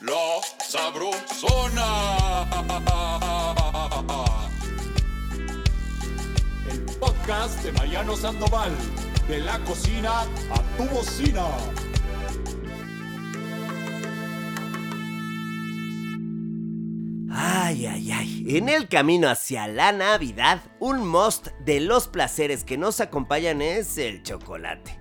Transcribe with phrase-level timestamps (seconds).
[0.00, 2.46] La Sabrosona.
[6.70, 8.70] El podcast de Mariano Sandoval.
[9.26, 11.46] De la cocina a tu bocina.
[17.32, 18.44] Ay, ay, ay.
[18.56, 23.98] En el camino hacia la Navidad, un must de los placeres que nos acompañan es
[23.98, 24.97] el chocolate.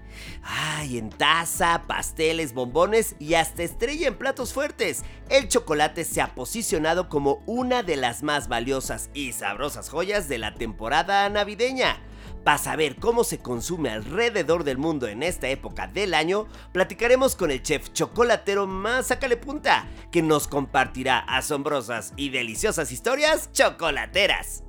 [0.50, 5.04] Ay, en taza, pasteles, bombones y hasta estrella en platos fuertes.
[5.30, 10.38] El chocolate se ha posicionado como una de las más valiosas y sabrosas joyas de
[10.38, 12.02] la temporada navideña.
[12.46, 17.52] Para saber cómo se consume alrededor del mundo en esta época del año, platicaremos con
[17.52, 24.64] el chef chocolatero más Punta, que nos compartirá asombrosas y deliciosas historias chocolateras.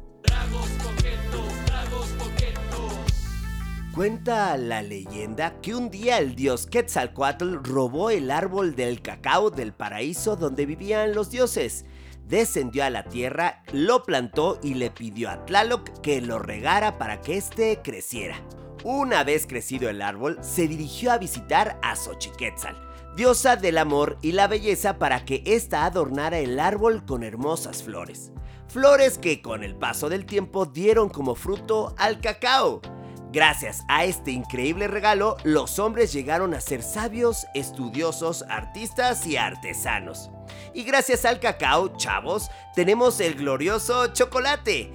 [3.98, 9.72] Cuenta la leyenda que un día el dios Quetzalcoatl robó el árbol del cacao del
[9.72, 11.84] paraíso donde vivían los dioses
[12.24, 17.20] descendió a la tierra, lo plantó y le pidió a Tlaloc que lo regara para
[17.22, 18.36] que éste creciera.
[18.84, 22.76] Una vez crecido el árbol, se dirigió a visitar a Xochiquetzal,
[23.16, 28.30] diosa del amor y la belleza para que ésta adornara el árbol con hermosas flores.
[28.68, 32.80] Flores que con el paso del tiempo dieron como fruto al cacao.
[33.30, 40.30] Gracias a este increíble regalo, los hombres llegaron a ser sabios, estudiosos, artistas y artesanos.
[40.72, 44.92] Y gracias al cacao, chavos, tenemos el glorioso chocolate.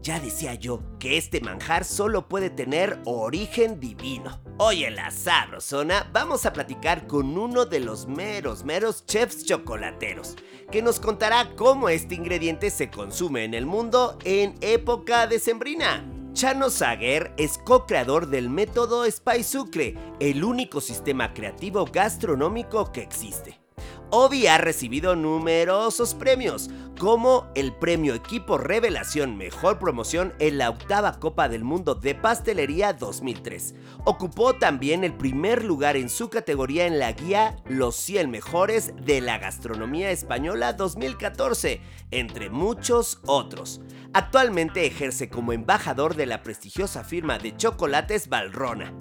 [0.00, 4.40] Ya decía yo que este manjar solo puede tener origen divino.
[4.56, 10.36] Hoy en la Sabrosona vamos a platicar con uno de los meros, meros chefs chocolateros,
[10.70, 16.13] que nos contará cómo este ingrediente se consume en el mundo en época decembrina.
[16.34, 23.63] Chano Sager es co-creador del método Spice Sucre, el único sistema creativo gastronómico que existe.
[24.10, 31.18] Obi ha recibido numerosos premios, como el premio Equipo Revelación Mejor Promoción en la octava
[31.18, 33.74] Copa del Mundo de Pastelería 2003.
[34.04, 39.20] Ocupó también el primer lugar en su categoría en la guía Los 100 Mejores de
[39.20, 41.80] la Gastronomía Española 2014,
[42.12, 43.80] entre muchos otros.
[44.12, 48.94] Actualmente ejerce como embajador de la prestigiosa firma de chocolates Valrona.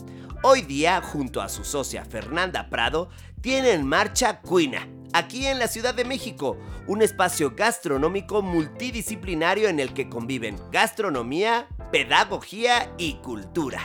[0.46, 3.09] Hoy día, junto a su socia Fernanda Prado,
[3.44, 9.81] tiene en marcha Cuina, aquí en la Ciudad de México, un espacio gastronómico multidisciplinario en
[9.81, 13.82] el que conviven gastronomía, pedagogía y cultura.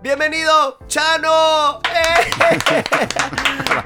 [0.00, 1.80] ¡Bienvenido, Chano!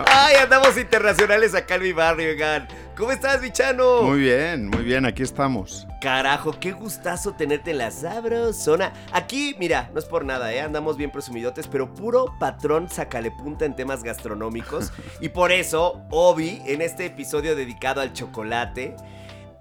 [0.08, 2.68] ¡Ay, andamos internacionales acá en mi barrio, oigan!
[2.96, 4.04] ¿Cómo estás, mi Chano?
[4.04, 5.86] Muy bien, muy bien, aquí estamos.
[6.00, 8.94] Carajo, qué gustazo tenerte en la sabrosona.
[9.12, 10.62] Aquí, mira, no es por nada, ¿eh?
[10.62, 14.94] Andamos bien presumidotes, pero puro patrón sacale punta en temas gastronómicos.
[15.20, 18.96] y por eso, Obi, en este episodio dedicado al chocolate,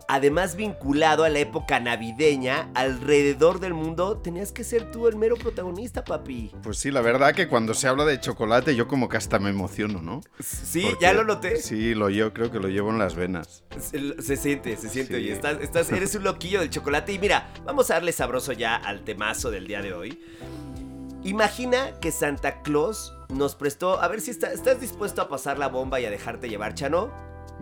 [0.08, 5.36] además vinculado a la época navideña, alrededor del mundo, tenías que ser tú el mero
[5.36, 6.52] protagonista, papi.
[6.64, 9.50] Pues sí, la verdad que cuando se habla de chocolate yo como que hasta me
[9.50, 10.22] emociono, ¿no?
[10.40, 11.58] Sí, Porque- ya lo noté.
[11.62, 13.64] Sí, lo yo creo que lo llevo en las venas.
[13.80, 15.18] Se, se siente, se siente.
[15.20, 15.26] Sí.
[15.26, 17.12] Y estás, estás, eres un loquillo del chocolate.
[17.14, 20.20] Y mira, vamos a darle sabroso ya al temazo del día de hoy.
[21.24, 24.00] Imagina que Santa Claus nos prestó.
[24.00, 27.12] A ver si está- estás dispuesto a pasar la bomba y a dejarte llevar, Chano.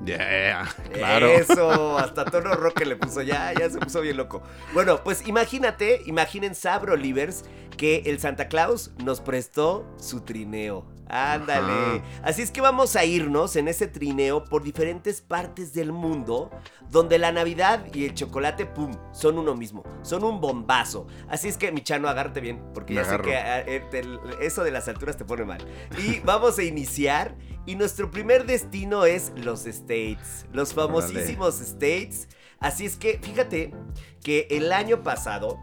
[0.06, 1.28] Yeah, claro.
[1.28, 4.44] Eso, hasta tono rock le puso ya, ya se puso bien loco.
[4.74, 7.46] Bueno, pues imagínate, imaginen Sabro Livers
[7.78, 10.93] que el Santa Claus nos prestó su trineo.
[11.14, 12.00] Ándale.
[12.00, 12.04] Ajá.
[12.24, 16.50] Así es que vamos a irnos en ese trineo por diferentes partes del mundo
[16.90, 21.08] donde la Navidad y el chocolate, pum, son uno mismo, son un bombazo.
[21.30, 23.24] Así es que, mi chano, agárrate bien, porque Me ya agarro.
[23.26, 25.66] sé que ah, eh, te- eso de las alturas te pone mal.
[25.98, 27.36] Y vamos a iniciar.
[27.66, 32.28] Y nuestro primer destino es los States, los famosísimos States.
[32.60, 33.74] Así es que, fíjate
[34.22, 35.58] que el año pasado,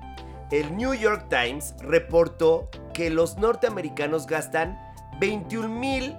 [0.51, 4.79] el New York Times reportó que los norteamericanos gastan
[5.21, 6.17] 21 mil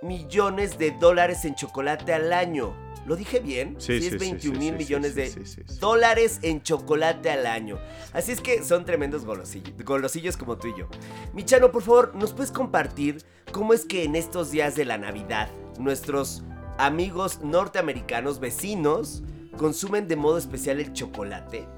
[0.00, 2.74] millones de dólares en chocolate al año.
[3.04, 3.76] ¿Lo dije bien?
[3.78, 5.78] Sí, es sí, sí, 21 sí, mil sí, millones sí, de sí, sí, sí.
[5.78, 7.78] dólares en chocolate al año.
[8.14, 10.88] Así es que son tremendos golosillos, golosillos como tú y yo.
[11.34, 13.22] Michano, por favor, ¿nos puedes compartir
[13.52, 16.44] cómo es que en estos días de la Navidad nuestros
[16.78, 19.22] amigos norteamericanos vecinos
[19.58, 21.68] consumen de modo especial el chocolate?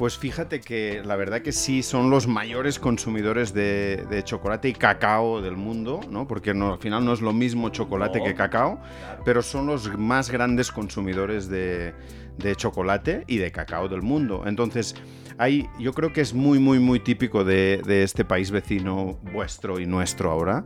[0.00, 4.72] Pues fíjate que la verdad que sí son los mayores consumidores de, de chocolate y
[4.72, 6.26] cacao del mundo, ¿no?
[6.26, 8.24] Porque no, al final no es lo mismo chocolate No.
[8.24, 8.80] que cacao,
[9.26, 11.92] pero son los más grandes consumidores de,
[12.38, 14.44] de chocolate y de cacao del mundo.
[14.46, 14.94] Entonces,
[15.36, 19.78] hay, yo creo que es muy, muy, muy típico de, de este país vecino vuestro
[19.80, 20.64] y nuestro ahora,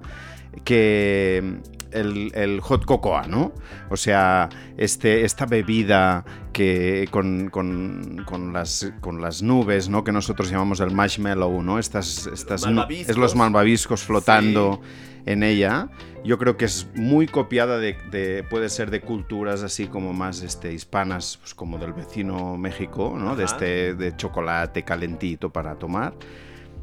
[0.64, 1.58] que
[1.94, 3.52] el, el hot cocoa, ¿no?
[3.91, 10.05] O sea, este, esta bebida que con, con- con las, con las nubes, ¿no?
[10.05, 11.79] Que nosotros llamamos el marshmallow, ¿no?
[11.79, 14.81] Estas, estas es los malvaviscos flotando
[15.26, 15.88] en ella.
[16.25, 20.43] Yo creo que es muy copiada de, de- puede ser de culturas así como más
[20.43, 23.35] este, hispanas, pues como del vecino México, ¿no?
[23.37, 26.14] De este de chocolate calentito para tomar.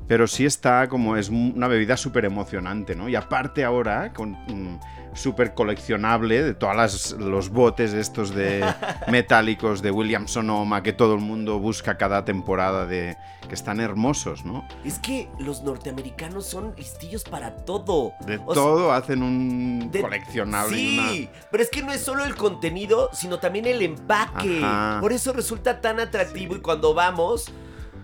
[0.07, 3.07] Pero sí está como es una bebida súper emocionante, ¿no?
[3.07, 4.79] Y aparte ahora, con mm,
[5.13, 8.63] súper coleccionable de todos los botes estos de
[9.09, 13.17] metálicos de William Sonoma que todo el mundo busca cada temporada de
[13.47, 14.65] que están hermosos, ¿no?
[14.85, 18.13] Es que los norteamericanos son listillos para todo.
[18.25, 20.77] De O sea, todo hacen un de- coleccionable.
[20.77, 24.61] Sí, pero es que no es solo el contenido, sino también el empaque.
[24.63, 24.99] Ajá.
[25.01, 27.51] Por eso resulta tan atractivo y cuando vamos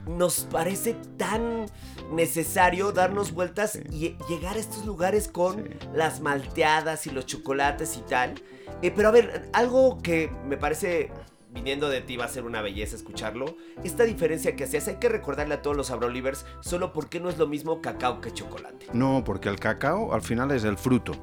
[0.07, 1.65] nos parece tan
[2.11, 3.81] necesario darnos vueltas Sí.
[3.91, 5.69] y llegar a estos lugares con Sí.
[5.93, 8.35] las malteadas y los chocolates y tal.
[8.81, 11.11] Eh, pero a ver, algo que me parece
[11.49, 13.55] viniendo de ti va a ser una belleza escucharlo.
[13.83, 17.37] Esta diferencia que hacías, hay que recordarle a todos los Abrolivers solo porque no es
[17.39, 18.87] lo mismo cacao que chocolate.
[18.93, 21.13] No, porque el cacao al final es el fruto.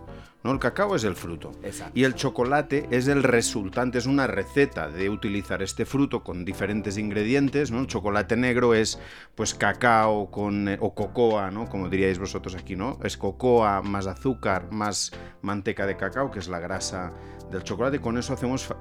[0.45, 0.53] ¿No?
[0.53, 1.51] El cacao es el fruto.
[1.65, 1.99] Exacto.
[1.99, 6.97] Y el chocolate es el resultante, es una receta de utilizar este fruto con diferentes
[6.99, 7.81] ingredientes, ¿no?
[7.81, 9.01] El chocolate negro es
[9.35, 11.69] pues cacao con eh, o cocoa, ¿no?
[11.69, 12.99] Como diríais vosotros aquí, ¿no?
[13.03, 15.11] Es cocoa más azúcar más
[15.43, 17.13] manteca de cacao, que es la grasa
[17.51, 18.01] del chocolate.
[18.01, 18.77] Con eso hacemos fa-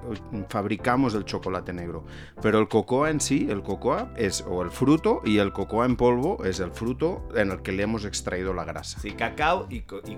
[0.50, 2.06] fabricamos el chocolate negro.
[2.42, 5.96] Pero el cocoa en sí, el cocoa es o el fruto y el cocoa en
[5.96, 9.00] polvo es el fruto en el que le hemos extraído la grasa.
[9.00, 10.14] Sí, cacao y, co y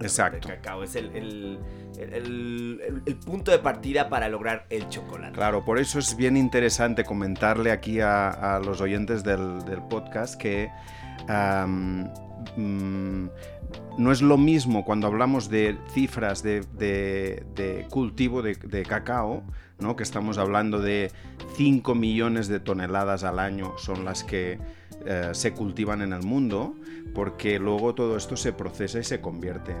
[0.00, 0.48] Exacto.
[0.48, 1.58] Cacao es el, el-
[3.06, 5.32] el- punto de partida para lograr el chocolate.
[5.34, 10.70] Claro, por eso es bien interesante comentarle aquí a, los oyentes del, podcast que
[12.56, 13.26] mm,
[13.98, 19.42] no es lo mismo cuando hablamos de cifras de, de- cultivo de, de cacao,
[19.78, 19.96] ¿no?
[19.96, 21.10] que estamos hablando de
[21.56, 24.58] 5 millones de toneladas al año son las que
[25.06, 26.74] eh, se cultivan en el mundo,
[27.14, 29.78] porque luego todo esto se procesa y se convierte en,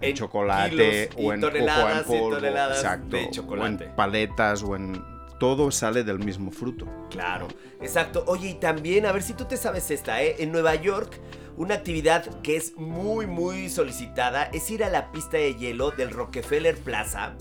[0.00, 3.84] en chocolate o en toneladas polvo, toneladas exacto, de chocolate.
[3.84, 5.02] o en paletas o en
[5.38, 6.86] todo sale del mismo fruto.
[7.10, 7.48] Claro,
[7.80, 8.24] exacto.
[8.26, 10.36] Oye, y también, a ver si tú te sabes esta, ¿eh?
[10.38, 11.20] En Nueva York,
[11.56, 16.10] una actividad que es muy, muy solicitada es ir a la pista de hielo del
[16.10, 17.34] Rockefeller Plaza,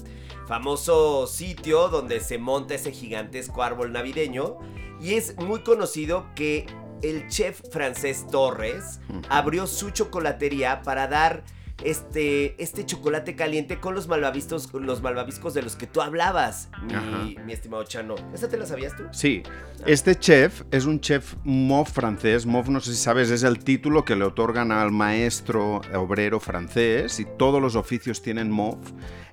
[0.48, 4.58] famoso sitio donde se monta ese gigantesco árbol navideño.
[5.02, 6.66] Y es muy conocido que
[7.02, 9.00] el chef francés Torres
[9.30, 11.44] abrió su chocolatería para dar
[11.86, 17.38] este, este chocolate caliente con los malvaviscos, los malvaviscos de los que tú hablabas, mi,
[17.46, 18.16] mi estimado Chano.
[18.34, 19.04] ¿Esa te la sabías tú?
[19.12, 19.44] Sí,
[19.86, 22.46] este chef es un chef MOF francés.
[22.46, 27.20] MOF, no sé si sabes, es el título que le otorgan al maestro obrero francés
[27.20, 28.78] y todos los oficios tienen MOF.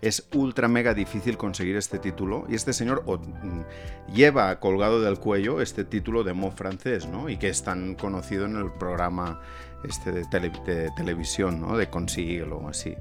[0.02, 5.62] Es ultra mega difícil conseguir este título y este señor mm, lleva colgado del cuello
[5.62, 7.28] este título de MOF francés, ¿no?
[7.28, 9.40] Y que es tan conocido en el programa
[9.88, 11.76] este de, tele- de televisión, ¿no?
[11.76, 12.94] De Consíguelo o así.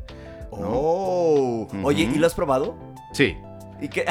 [0.51, 1.67] Oh.
[1.71, 1.87] Ujú.
[1.87, 2.75] Oye, ¿y lo has probado?
[3.13, 3.37] Sí,
[3.79, 4.05] ¿Y qué?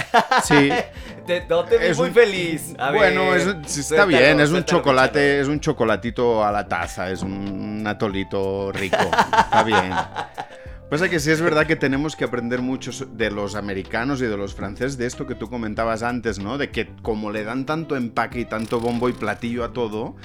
[0.44, 0.68] sí.
[1.26, 2.74] te, no te vi muy un- feliz.
[2.78, 3.46] A bueno, ver, es
[3.78, 7.84] está suéltalo, bien, es un suéltalo, chocolate, es un chocolatito a la taza, es un
[7.86, 9.92] atolito rico, está bien.
[10.90, 14.36] Pasa que sí es verdad que tenemos que aprender mucho de los americanos y de
[14.36, 16.58] los franceses de esto que tú comentabas antes, ¿no?
[16.58, 20.16] De que como le dan tanto empaque y tanto bombo y platillo a todo,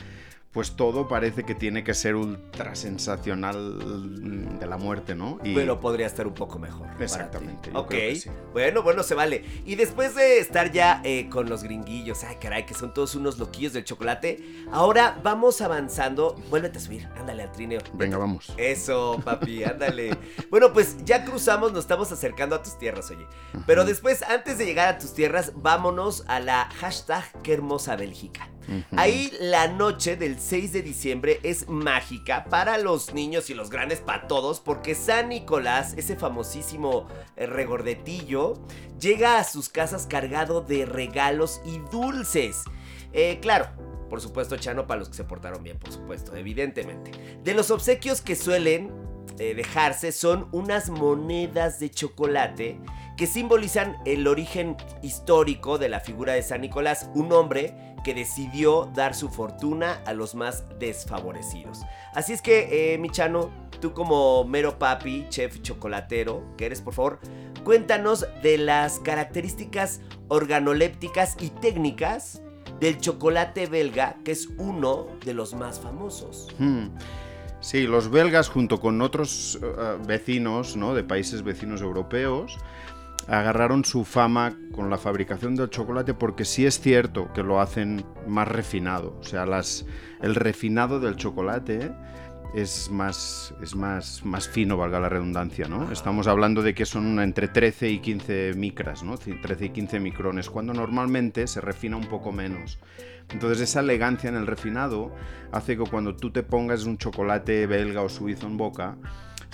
[0.55, 5.38] pues todo parece que tiene que ser ultra sensacional mm, de la muerte, ¿no?
[5.43, 6.88] Y Pero podría estar un poco mejor.
[7.00, 7.88] Exactamente, yo Ok.
[7.89, 8.29] creo que sí.
[8.53, 9.43] Bueno, bueno, se vale.
[9.65, 13.38] Y después de estar ya eh, con los gringuillos, ay, caray, que son todos unos
[13.38, 16.35] loquillos del chocolate, ahora vamos avanzando.
[16.50, 17.81] Vuélvete a subir, ándale al trineo.
[17.93, 18.53] venga, vamos.
[18.57, 20.17] Eso, papi, ándale.
[20.50, 23.27] Bueno, pues ya cruzamos, nos estamos acercando a tus tierras, oye.
[23.67, 28.50] Pero después, antes de llegar a tus tierras, vámonos a la hashtag Qué hermosa Bélgica.
[28.95, 34.00] Ahí la noche del 6 de diciembre es mágica para los niños y los grandes,
[34.00, 38.53] para todos, porque San Nicolás, ese famosísimo eh, regordetillo,
[39.00, 42.63] llega a sus casas cargado de regalos y dulces.
[43.13, 43.67] Eh, claro,
[44.10, 47.12] por supuesto, Chano, para los que se portaron bien, por supuesto, evidentemente.
[47.43, 48.91] De los obsequios que suelen
[49.39, 52.79] eh, dejarse son unas monedas de chocolate
[53.17, 58.91] que simbolizan el origen histórico de la figura de San Nicolás, un hombre que decidió
[58.93, 61.81] dar su fortuna a los más desfavorecidos.
[62.13, 63.50] Así es que, eh, mi Chano,
[63.81, 67.19] tú como mero papi, chef chocolatero, que eres, por favor,
[67.63, 72.43] cuéntanos de las características organolépticas y técnicas
[72.79, 76.53] del chocolate belga, que es uno de los más famosos.
[76.59, 76.89] Hmm.
[77.59, 80.93] Sí, los belgas junto con otros eh, vecinos, ¿no?
[80.93, 82.59] De países vecinos europeos,
[83.27, 88.05] agarraron su fama con la fabricación del chocolate porque sí es cierto que lo hacen
[88.27, 89.17] más refinado.
[89.20, 89.86] O sea, las,
[90.22, 91.91] el refinado del chocolate
[92.53, 95.91] es más, es más, más fino, valga la redundancia, ¿no?
[95.91, 99.17] Estamos hablando de que son entre 13 y 15 micras, ¿no?
[99.17, 102.79] Ci- 13 y 15 micrones, cuando normalmente se refina un poco menos.
[103.29, 105.12] Entonces esa elegancia en el refinado
[105.51, 108.96] hace que cuando tú te pongas un chocolate belga o suizo en boca,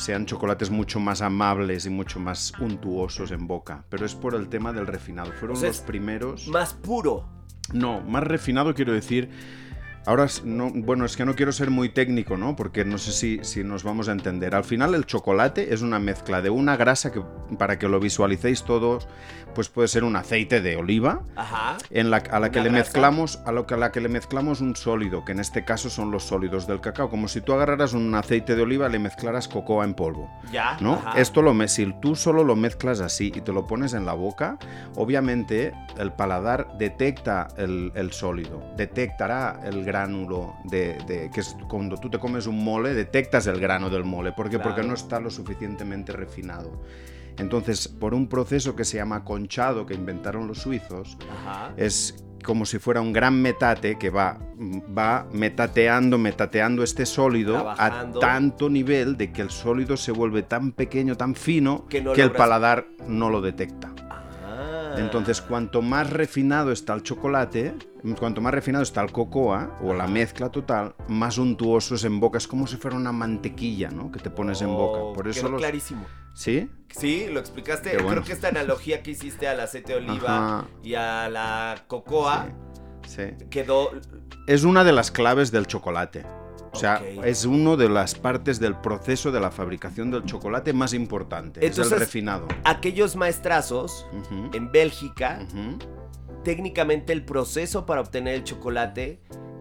[0.01, 3.85] sean chocolates mucho más amables y mucho más untuosos en boca.
[3.89, 5.31] Pero es por el tema del refinado.
[5.33, 6.47] Fueron O sea, los primeros...
[6.47, 7.29] Más puro.
[7.71, 9.29] No, más refinado quiero decir.
[10.05, 12.55] Ahora, no, bueno, es que no quiero ser muy técnico, ¿no?
[12.55, 14.55] Porque no sé si, si nos vamos a entender.
[14.55, 17.21] Al final, el chocolate es una mezcla de una grasa que,
[17.57, 19.07] para que lo visualicéis todos,
[19.53, 21.77] pues puede ser un aceite de oliva, Ajá.
[21.89, 24.61] en la, a la que le mezclamos a, lo que, a la que le mezclamos
[24.61, 27.93] un sólido, que en este caso son los sólidos del cacao, como si tú agarraras
[27.93, 30.31] un aceite de oliva y le mezclaras cocoa en polvo.
[30.51, 30.77] Ya.
[30.79, 30.93] ¿no?
[30.93, 31.19] ajá.
[31.19, 34.57] Esto lo si tú solo lo mezclas así y te lo pones en la boca,
[34.95, 41.97] obviamente el paladar detecta el, el sólido, detectará el gránulo de, de- que es cuando
[41.97, 44.57] tú te comes un mole, detectas el grano del mole, ¿por qué?
[44.57, 44.69] Claro.
[44.75, 46.81] Porque no está lo suficientemente refinado.
[47.37, 51.73] Entonces, por un proceso que se llama conchado que inventaron los suizos, Ajá.
[51.77, 54.37] es como si fuera un gran metate que va,
[54.97, 58.17] va metateando, metateando este sólido Trabajando.
[58.17, 62.21] a tanto nivel de que el sólido se vuelve tan pequeño, tan fino, Que que,
[62.21, 63.93] el paladar no lo detecta.
[64.97, 67.73] Entonces, cuanto más refinado está el chocolate,
[68.19, 72.37] cuanto más refinado está el cocoa o la mezcla total, más untuoso es en boca.
[72.37, 74.11] Es como si fuera una mantequilla, ¿no?
[74.11, 74.99] Que te pones en boca.
[74.99, 75.61] Oh, Por eso quedó los...
[75.61, 76.05] clarísimo.
[76.33, 76.69] ¿Sí?
[76.89, 77.93] Sí, lo explicaste.
[77.95, 78.09] Bueno.
[78.09, 80.67] Creo que esta analogía que hiciste al aceite de oliva Ajá.
[80.83, 82.47] y a la cocoa
[83.05, 83.23] Sí.
[83.37, 83.45] sí.
[83.49, 83.89] quedó.
[84.47, 86.25] es una de las claves del chocolate.
[86.73, 90.93] O sea, es una de las partes del proceso de la fabricación del chocolate más
[90.93, 91.65] importante.
[91.65, 92.47] es el refinado.
[92.63, 94.05] Aquellos maestrazos
[94.53, 95.45] en Bélgica,
[96.43, 99.19] técnicamente el proceso para obtener el chocolate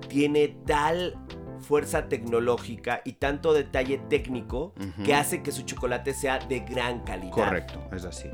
[0.09, 1.17] tiene tal
[1.61, 4.73] fuerza tecnológica y tanto detalle técnico
[5.05, 7.33] que hace que su chocolate sea de gran calidad.
[7.33, 8.29] Correcto, es así.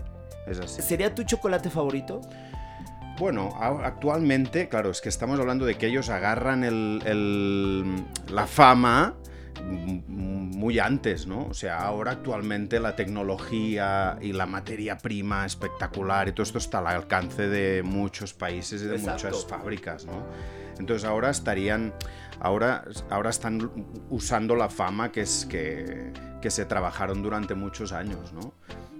[0.47, 0.80] Es así.
[0.80, 2.21] ¿Sería tu chocolate favorito?
[3.18, 9.14] Bueno, actualmente, claro, es que estamos hablando de que ellos agarran el- el- la fama
[9.64, 11.46] muy antes, ¿no?
[11.46, 16.78] O sea, ahora actualmente la tecnología y la materia prima espectacular y todo esto está
[16.80, 19.28] al alcance de muchos países y de Exacto.
[19.28, 20.23] muchas fábricas, ¿no?
[20.78, 21.94] Entonces ahora estarían,
[22.38, 23.70] ahora, ahora están
[24.11, 28.52] usando la fama que es que, que se trabajaron durante muchos años, ¿no?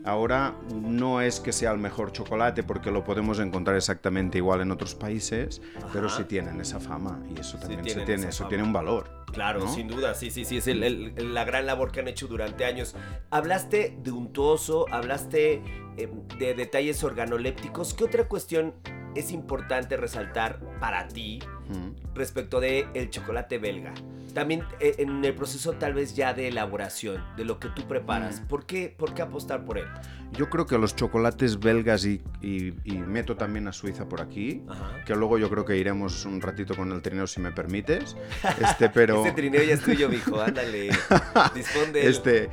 [0.07, 4.71] Ahora no es que sea el mejor chocolate porque lo podemos encontrar exactamente igual en
[4.71, 5.61] otros países,
[5.93, 8.49] pero sí tienen esa fama y eso también se tiene, eso fama.
[8.49, 9.11] tiene un valor.
[9.33, 9.75] Claro, ¿no?
[9.75, 12.65] sin duda, sí, sí, sí, es el- el- la gran labor que han hecho durante
[12.65, 12.95] años.
[13.31, 15.61] Hablaste de untuoso, hablaste
[15.99, 16.09] eh,
[16.39, 17.95] de detalles organolépticos.
[17.95, 18.75] ¿Qué otra cuestión
[19.15, 22.15] es importante resaltar para ti Mm.
[22.15, 23.93] respecto de el chocolate belga?
[24.37, 28.43] También eh, en el proceso tal vez ya de elaboración, de lo que tú preparas.
[28.43, 28.47] Mm.
[28.49, 29.87] ¿Por, qué, ¿Por qué apostar por él?
[30.33, 34.63] Yo creo que los chocolates belgas y, y- y meto también a Suiza por aquí,
[34.69, 35.03] Ajá.
[35.07, 38.15] que luego yo creo que iremos un ratito con el trineo si me permites,
[38.61, 39.25] este, pero...
[39.25, 40.91] Este trineo ya es tuyo, mijo, ándale.
[41.55, 42.09] Dispón de él.
[42.09, 42.51] Este,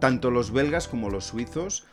[0.00, 1.84] tanto los belgas como los suizos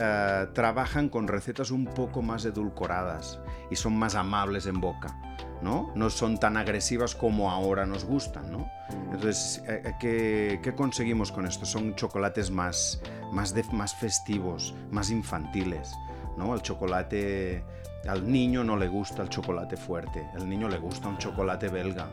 [0.00, 5.18] eh, trabajan con recetas un poco más edulcoradas y son más amables en boca,
[5.60, 5.90] ¿no?
[5.96, 8.70] No son tan agresivas como ahora nos gustan, ¿no?
[9.12, 11.66] Entonces, eh, eh, ¿qué, conseguimos con esto?
[11.66, 13.02] Son chocolates más,
[13.32, 13.52] más,
[13.96, 15.92] festivos, más infantiles,
[16.36, 16.54] ¿no?
[16.54, 17.64] El chocolate...
[18.06, 22.08] Al niño no le gusta el chocolate fuerte, al niño le gusta un chocolate belga.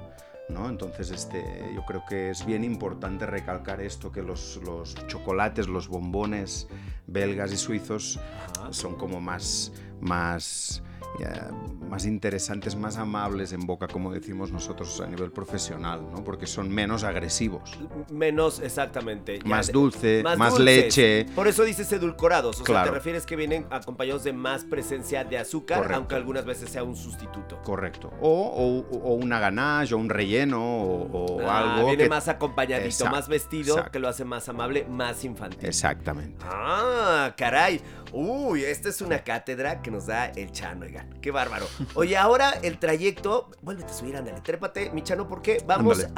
[0.50, 0.68] ¿no?
[0.68, 4.60] Entonces, este, yo creo que es bien importante recalcar esto, que los
[5.08, 6.68] chocolates, los bombones
[7.08, 8.20] belgas y suizos
[8.58, 8.74] Ajá.
[8.74, 9.72] son como más,
[10.02, 10.82] más,
[11.20, 11.50] ya,
[11.90, 16.24] más interesantes, más amables en boca, como decimos nosotros a nivel profesional, ¿no?
[16.24, 17.78] Porque son menos agresivos.
[18.12, 19.40] Menos, exactamente.
[19.40, 21.26] ya Más dulce, más, leche.
[21.36, 22.56] Por eso dices edulcorados.
[22.56, 22.90] O sea, Claro.
[22.92, 25.98] te refieres que vienen acompañados de más presencia de azúcar, Correcto.
[25.98, 27.62] aunque algunas veces sea un sustituto.
[27.64, 28.12] Correcto.
[28.20, 32.10] O, o- o una ganache, o un relleno, o, o Ah, algo viene que...
[32.10, 35.60] más acompañadito, más vestido, que lo hace más amable, más infantil.
[35.66, 36.44] Exactamente.
[36.50, 36.95] Ah,
[37.38, 37.82] caray.
[38.12, 41.10] Uy, esta es una cátedra que nos da el Chano, oigan.
[41.22, 41.68] Qué bárbaro.
[41.96, 43.52] Oye, ahora el trayecto.
[43.62, 44.40] Vuélvete a subir, ándale.
[44.42, 46.14] Trépate, mi Chano, porque vamos Ándale.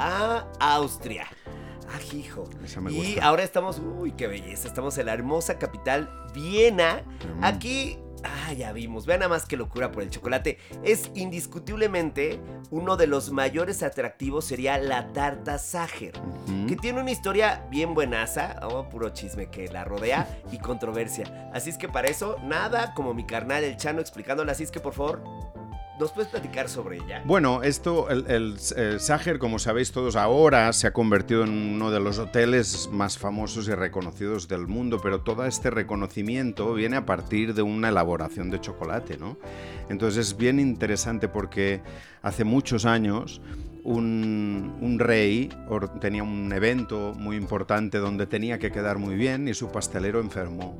[0.59, 1.25] a Austria.
[1.89, 2.49] Ah, hijo.
[2.81, 3.25] Me y gusta.
[3.25, 3.79] ahora estamos.
[3.79, 4.67] Uy, qué belleza.
[4.67, 7.03] Estamos en la hermosa capital, Viena.
[7.37, 7.43] Mm.
[7.43, 7.97] Aquí.
[8.23, 9.05] Ah, ya vimos.
[9.05, 10.57] Vean nada más que locura por el chocolate.
[10.83, 12.39] Es indiscutiblemente
[12.71, 16.67] uno de los mayores atractivos sería la tarta Ujú.
[16.67, 21.49] que tiene una historia bien buenaza, oh, puro chisme que la rodea y controversia.
[21.53, 24.51] Así es que para eso, nada como mi carnal el Chano explicándola.
[24.51, 25.23] Así es que por favor,
[25.99, 27.21] ¿nos puedes platicar sobre ella?
[27.25, 31.91] Bueno, esto, el, el, el Sacher, como sabéis todos ahora, se ha convertido en uno
[31.91, 37.05] de los hoteles más famosos y reconocidos del mundo, pero todo este reconocimiento viene a
[37.05, 39.37] partir de una elaboración de chocolate, ¿no?
[39.89, 41.81] Entonces es bien interesante porque
[42.21, 43.41] hace muchos años
[43.87, 49.47] un, un rey or- tenía un evento muy importante donde tenía que quedar muy bien
[49.47, 50.75] y su pastelero enfermó.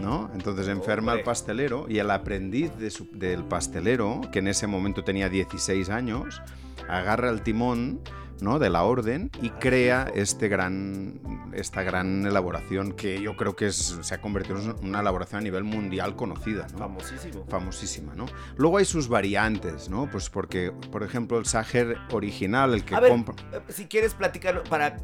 [0.00, 0.30] ¿no?
[0.32, 5.02] Entonces enferma al pastelero y el aprendiz de su- del pastelero, que en ese momento
[5.02, 6.40] tenía 16 años,
[6.88, 8.00] agarra el timón
[8.40, 8.58] ¿no?
[8.58, 11.20] de la orden y crea este gran,
[11.52, 15.42] esta gran elaboración que yo creo que es- se ha convertido en una elaboración a
[15.44, 16.66] nivel mundial conocida.
[16.72, 16.78] ¿no?
[16.78, 17.44] Famosísimo.
[17.48, 18.26] famosísima, ¿no?
[18.56, 20.08] Luego hay sus variantes, ¿no?
[20.10, 23.34] Pues porque, por ejemplo, el Sacher original, el que A ver, compra...
[23.52, 24.96] eh, si quieres platicar para...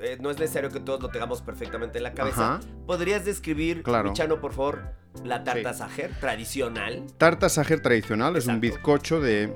[0.00, 2.54] eh, no es necesario que todos lo tengamos perfectamente en la cabeza.
[2.56, 2.60] Ajá.
[2.86, 4.10] ¿Podrías describir, Claro.
[4.10, 4.82] Michano, por favor,
[5.24, 6.02] la tarta Sí.
[6.20, 7.04] Tradicional?
[7.18, 9.54] Tarta Sacher tradicional es un bizcocho de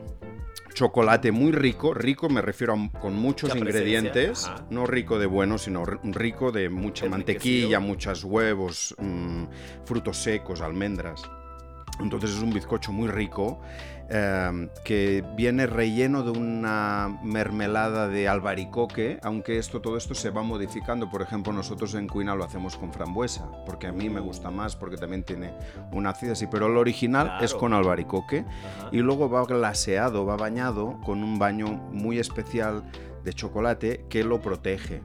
[0.76, 5.56] chocolate muy rico, rico me refiero a con muchos Mucha ingredientes, no rico de bueno,
[5.56, 9.44] sino ri- rico de mucha mantequilla, muchos huevos, mm,
[9.86, 11.22] frutos secos, almendras.
[11.98, 13.58] Entonces es un bizcocho muy rico
[14.08, 20.42] eh, que viene relleno de una mermelada de albaricoque, aunque esto, todo esto se va
[20.42, 21.10] modificando.
[21.10, 24.76] Por ejemplo, nosotros en Cuina lo hacemos con frambuesa, porque a mí me gusta más,
[24.76, 25.54] porque también tiene
[25.92, 26.46] una acidez así.
[26.46, 28.88] Pero el original es con albaricoque Ajá.
[28.92, 32.84] y luego va glaseado, va bañado con un baño muy especial
[33.24, 35.02] de chocolate que lo protege.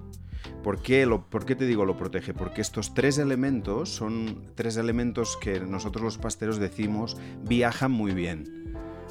[0.64, 2.36] ¿Por qué, lo, ¿Por qué te digo lo protege?
[2.36, 8.61] Porque estos tres elementos son tres elementos que nosotros los pasteros decimos viajan muy bien.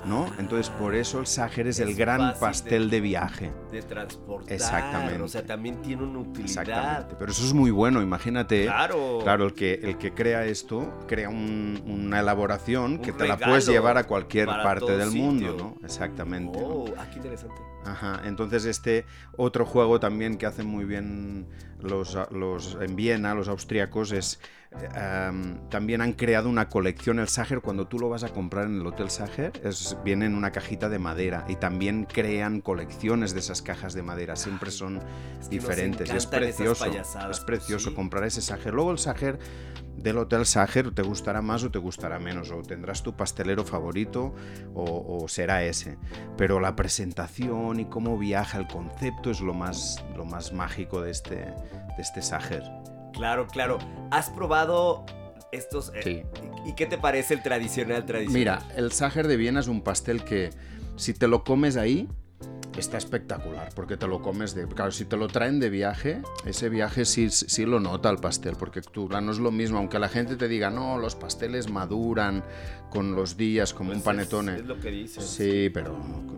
[0.06, 0.26] ¿No?
[0.38, 3.52] Entonces por eso el Sacher es, el gran de- pastel de viaje.
[3.70, 4.52] de transportar.
[4.52, 5.22] Exactamente.
[5.22, 6.62] O sea, también tiene una utilidad.
[6.62, 7.16] Exactamente.
[7.18, 8.64] Pero eso es muy bueno, imagínate.
[8.64, 9.18] Claro.
[9.22, 13.66] Claro, el que, el que crea esto crea un- una elaboración que te la puedes
[13.66, 15.22] llevar a cualquier parte del sitio.
[15.24, 15.84] mundo, ¿no?
[15.84, 16.58] Exactamente.
[16.60, 16.66] ¿no?
[16.66, 17.56] Oh, ah, qué interesante.
[17.84, 21.46] Ajá, entonces este otro juego también que hacen muy bien
[21.80, 24.38] los, los en Viena, los austriacos, es
[25.68, 28.86] también han creado una colección, el Sacher, cuando tú lo vas a comprar en el
[28.86, 33.62] Hotel Sacher, es, viene en una cajita de madera y también crean colecciones de esas
[33.62, 36.86] cajas de madera, siempre son Es que nos diferentes, es precioso,
[37.30, 37.96] es precioso sí.
[37.96, 38.72] comprar ese Sacher.
[38.72, 39.40] Luego el Sacher
[39.96, 44.34] del Hotel Sacher te gustará más o te gustará menos, o tendrás tu pastelero favorito
[44.74, 45.98] o, o será ese.
[46.36, 51.10] Pero la presentación y cómo viaja el concepto es lo más, lo más mágico de
[51.10, 52.62] este, de este Sacher.
[53.20, 53.78] Claro, claro.
[54.10, 55.04] ¿Has probado
[55.52, 55.92] estos?
[55.94, 56.22] eh, Sí.
[56.64, 58.38] ¿Y qué te parece el tradicional tradicional?
[58.38, 60.48] Mira, el Sacher de Viena es un pastel que
[60.96, 62.08] si te lo comes ahí,
[62.78, 64.66] está espectacular, porque te lo comes de...
[64.66, 68.56] Claro, si te lo traen de viaje, ese viaje sí, sí lo nota el pastel,
[68.58, 72.42] porque tú, no es lo mismo, aunque la gente te diga, no, los pasteles maduran
[72.88, 74.54] con los días como Pues un panetone.
[74.54, 75.22] Es, es lo que dicen.
[75.22, 75.94] Sí, pero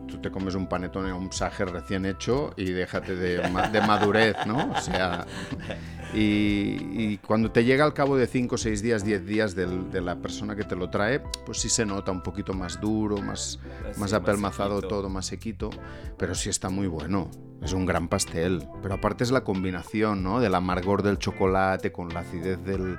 [0.09, 4.35] tú te comes un panetone o un sajer recién hecho y déjate de, de madurez,
[4.47, 4.73] ¿no?
[4.73, 5.27] O sea,
[6.14, 6.77] y,
[7.12, 10.16] y cuando te llega al cabo de 5, 6 días, 10 días del- de la
[10.16, 13.59] persona que te lo trae, pues sí se nota un poquito más duro, más,
[13.90, 14.88] Así, más apelmazado sequito.
[14.88, 15.70] todo, más sequito,
[16.18, 17.31] pero sí está muy bueno.
[17.62, 18.66] Es un gran pastel.
[18.83, 20.40] Pero aparte es la combinación, ¿no?
[20.40, 22.98] Del amargor del chocolate con la acidez del,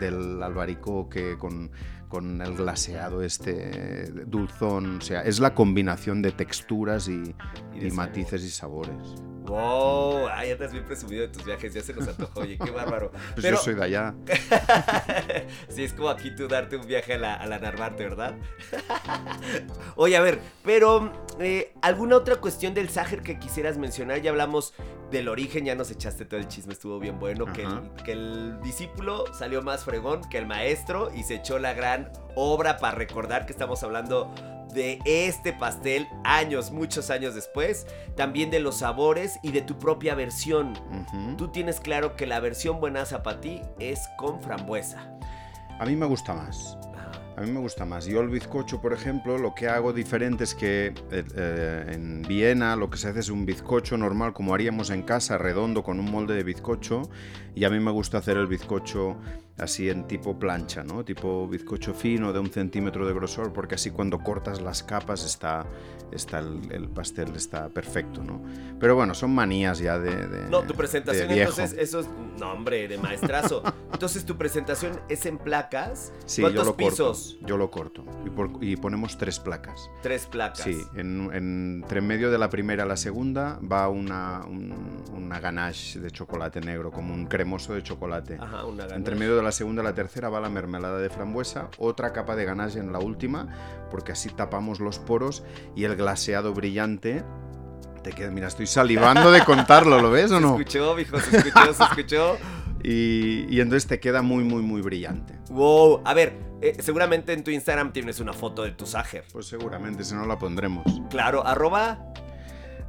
[0.00, 1.70] del albaricoque, con,
[2.14, 4.98] con el glaseado este dulzón.
[4.98, 7.34] O sea, es la combinación de texturas y,
[7.74, 8.94] Y de y matices y sabores.
[9.46, 13.10] Wow, ay, andas bien presumido de tus viajes, ya se nos antojó, oye, qué bárbaro.
[13.34, 14.14] Pues Pero yo soy de allá.
[15.68, 18.36] sí, es como aquí tú darte un viaje a la, a la Narvarte, ¿verdad?
[19.96, 24.22] Oye, a ver, pero eh, ¿alguna otra cuestión del Ságer que quisieras mencionar?
[24.22, 24.72] Ya hablamos
[25.10, 27.82] del origen, ya nos echaste todo el chisme, estuvo bien bueno, que Ajá.
[27.96, 32.03] el, que el discípulo salió más fregón que el maestro y se echó la gran
[32.34, 34.32] obra para recordar que estamos hablando
[34.74, 37.86] de este pastel años, muchos años después,
[38.16, 40.74] también de los sabores y de tu propia versión.
[41.38, 45.10] Tú tienes claro que la versión buenaza para ti es con frambuesa.
[45.78, 46.76] A mí me gusta más.
[47.36, 48.06] A mí me gusta más.
[48.06, 52.76] Yo el bizcocho, por ejemplo, lo que hago diferente es que eh, eh, en Viena
[52.76, 56.10] lo que se hace es un bizcocho normal, como haríamos en casa, redondo, con un
[56.12, 57.02] molde de bizcocho.
[57.56, 59.16] Y a mí me gusta hacer el bizcocho
[59.58, 61.04] así en tipo plancha, ¿no?
[61.04, 65.64] Tipo bizcocho fino de un centímetro de grosor, porque así cuando cortas las capas está,
[66.12, 68.42] está el, el pastel está perfecto, ¿no?
[68.80, 71.50] Pero bueno, son manías ya de, de No, tu presentación de viejo.
[71.50, 73.62] entonces, eso es, no hombre, de maestrazo.
[73.92, 76.12] Entonces tu presentación es en placas.
[76.26, 77.32] Sí, yo ¿Cuántos lo pisos?
[77.34, 77.46] corto.
[77.46, 78.04] Yo lo corto.
[78.26, 79.88] Y, por- y ponemos tres placas.
[80.02, 80.64] Tres placas.
[80.64, 85.38] Sí, en, en- entre medio de la primera y la segunda va una, un- una
[85.38, 88.36] ganache de chocolate negro, como un cremoso de chocolate.
[88.40, 88.96] Ajá, una ganache.
[88.96, 92.34] Entre medio de la segunda y la tercera va la mermelada de frambuesa, otra capa
[92.34, 95.44] de ganache en la última, porque así tapamos los poros
[95.76, 97.22] y el glaseado brillante.
[98.02, 100.58] Te queda, mira, estoy salivando de contarlo, ¿lo ves o Se no?
[100.58, 102.36] escuchó, mijo, se escuchó, se escuchó.
[102.86, 105.38] Y, y entonces te queda muy, muy, muy brillante.
[105.48, 106.02] Wow.
[106.04, 109.24] A ver, eh, seguramente en tu Instagram tienes una foto de tu Sager.
[109.32, 110.84] Pues seguramente, si no la pondremos.
[111.08, 112.12] Claro, arroba.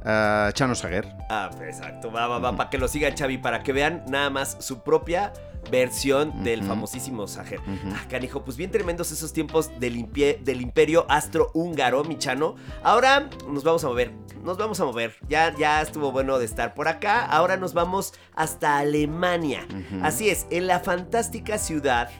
[0.04, 1.08] Ah, Chano Saguer.
[1.30, 4.58] Ah, exacto, va, va, va, para que lo sigan, Chavi, para que vean nada más
[4.60, 5.32] su propia
[5.70, 7.60] versión del famosísimo Sager.
[7.60, 7.94] Ujú.
[7.94, 12.56] Ah, canijo, pues bien tremendos esos tiempos del, impie- del imperio astro-húngaro, Michano.
[12.82, 15.14] Ahora nos vamos a mover, nos vamos a mover.
[15.28, 17.24] Ya, ya estuvo bueno de estar por acá.
[17.24, 19.66] Ahora nos vamos hasta Alemania.
[20.02, 22.10] Así es, en la fantástica ciudad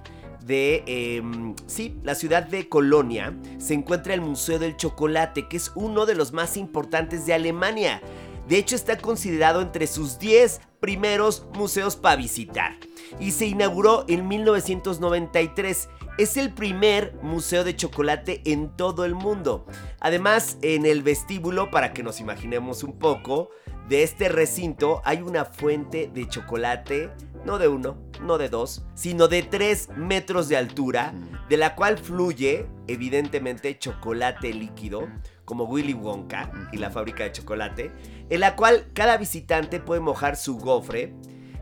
[0.45, 5.73] de, em, sí, la ciudad de Colonia, se encuentra el Museo del Chocolate, que es
[5.75, 8.01] uno de los más importantes de Alemania.
[8.49, 12.77] De hecho, está considerado entre sus 10 primeros museos para visitar.
[13.21, 15.89] Y se inauguró en 1993.
[16.19, 19.67] Es el primer museo de chocolate en todo el mundo.
[20.01, 23.51] Además, en el vestíbulo, para que nos imaginemos un poco,
[23.89, 27.11] de este recinto hay una fuente de chocolate,
[27.45, 31.15] no de uno, no de dos, sino de tres metros de altura,
[31.49, 35.07] de la cual fluye, evidentemente, chocolate líquido,
[35.45, 37.93] como Willy Wonka y la fábrica de chocolate,
[38.29, 41.15] en la cual cada visitante puede mojar su gofre,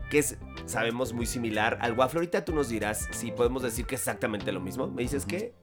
[0.09, 2.19] que es, sabemos, muy similar al waffle.
[2.19, 4.87] Ahorita tú nos dirás si podemos decir que es exactamente lo mismo.
[4.87, 5.53] ¿Me dices qué?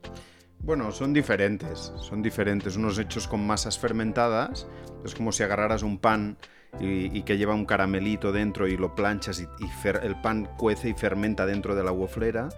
[0.61, 2.77] Bueno, son diferentes, son diferentes.
[2.77, 4.69] Unos hechos con masas fermentadas,
[5.05, 6.39] es como si agarraras un pan
[6.81, 10.49] y, y que lleva un caramelito dentro y lo planchas y, y fer- el pan
[10.57, 12.49] cuece y fermenta dentro de la goflera.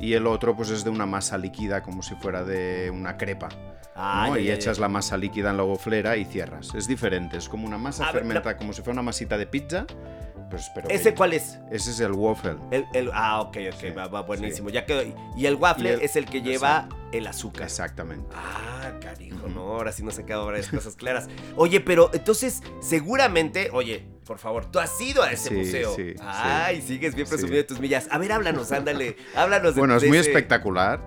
[0.00, 3.48] Y el otro pues es de una masa líquida, como si fuera de una crepa.
[3.96, 4.36] Ah, ¿no?
[4.36, 6.72] ya, y ya, echas la masa líquida en la goflera y cierras.
[6.74, 9.46] Es diferente, es como una masa A ver, fermentada, como si fuera una masita de
[9.46, 9.86] pizza.
[10.50, 11.58] Pues, pero ¿Ese cuál es?
[11.70, 12.56] Ese es el waffle.
[12.70, 14.70] El, el- ah, ok, ok, Sí, va, va buenísimo.
[14.70, 15.02] Ya quedó.
[15.36, 17.64] Y el waffle Y el- es el que lleva el azúcar.
[17.64, 18.28] Exactamente.
[18.34, 19.48] Ah, cariño, Ujú.
[19.50, 21.28] no, ahora sí nos han quedado varias cosas claras.
[21.56, 25.94] Oye, pero entonces, seguramente, oye, por favor, tú has ido a ese Sí, museo.
[25.96, 26.88] sí, Ay, sí.
[26.88, 28.06] sigues bien presumido de tus millas.
[28.10, 31.00] A ver, háblanos, ándale, háblanos de Bueno, es de muy ese- espectacular.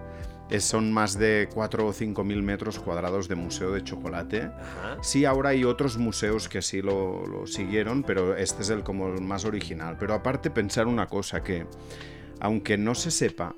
[0.50, 4.42] Es- son más de 4 o 5 mil metros cuadrados de museo de chocolate.
[4.42, 4.98] Ajá.
[5.02, 9.08] Sí, ahora hay otros museos que sí lo, lo siguieron, pero este es el como
[9.14, 9.96] el más original.
[10.00, 11.68] Pero aparte pensar una cosa que,
[12.42, 13.56] aunque no se sepa,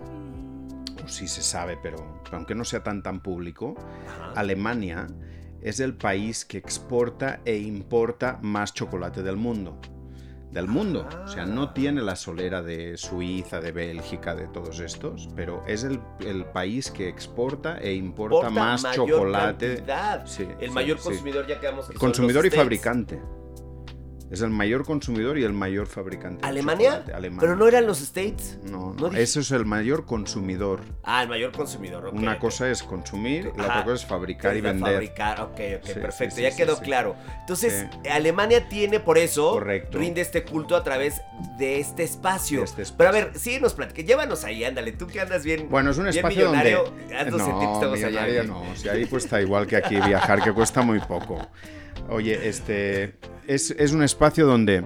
[1.04, 3.76] o sí se sabe, pero aunque no sea tan tan público,
[4.08, 4.34] ajá.
[4.36, 5.08] Alemania
[5.64, 9.80] es el país que exporta e importa más chocolate del mundo.
[10.52, 11.08] Del mundo.
[11.26, 11.74] O sea, no Ah.
[11.74, 16.92] tiene la solera de Suiza, de Bélgica, de todos estos, pero es el, el país
[16.92, 19.76] que exporta e importa Porta más mayor chocolate.
[19.78, 20.26] cantidad.
[20.28, 21.04] Sí, El sí, mayor sí.
[21.06, 22.64] consumidor ya quedamos que son Consumidor y States.
[22.64, 23.20] fabricante.
[24.34, 26.42] Es el mayor consumidor y el mayor fabricante.
[26.42, 26.90] de ¿Alemania?
[26.90, 27.14] chocolate.
[27.14, 27.40] Alemania.
[27.40, 28.58] Pero no eran los States.
[28.64, 30.80] No, no no, eso es el mayor consumidor.
[31.04, 32.08] Ah, el mayor consumidor.
[32.08, 34.94] ok, Una cosa es consumir, la otra cosa es fabricar y Es de vender.
[34.94, 37.16] Fabricar, ok, ok, Sí, perfecto, sí, ya quedó claro.
[37.42, 37.86] Entonces.
[38.10, 40.00] Alemania tiene por eso, Correcto.
[40.00, 41.22] rinde este culto a través
[41.60, 42.60] de este espacio.
[42.62, 42.98] De este espacio.
[42.98, 45.68] Pero a ver, sí, nos platique, llévanos ahí, ándale, tú que andas bien.
[45.70, 47.16] Bueno, es un bien espacio millonario, donde...
[47.18, 48.44] haznos sentir que No, estamos allá.
[48.46, 48.64] no.
[48.76, 51.48] Si ahí cuesta igual que aquí viajar, que cuesta muy poco.
[52.10, 53.16] Oye, este...
[53.48, 54.86] Es, es un espacio donde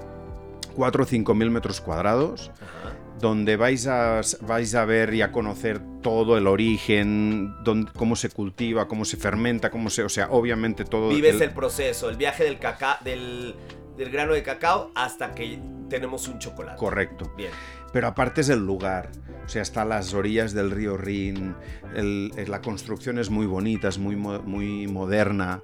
[0.76, 2.94] 4 o 5 mil metros cuadrados, Ajá.
[3.20, 7.54] donde vais a, vais a ver y a conocer todo el origen,
[7.96, 10.04] cómo se cultiva, cómo se fermenta, cómo se...
[10.04, 11.10] O sea, obviamente todo...
[11.10, 13.56] Vives el- el proceso, el viaje del cacao, del,
[13.98, 16.78] del grano de cacao hasta que tenemos un chocolate.
[16.78, 17.32] Correcto.
[17.38, 17.52] Bien.
[17.94, 19.10] Pero aparte es el lugar.
[19.46, 21.56] O sea, está a las orillas del río Rin.
[21.96, 25.62] eh, la construcción es muy bonita, es muy, muy moderna.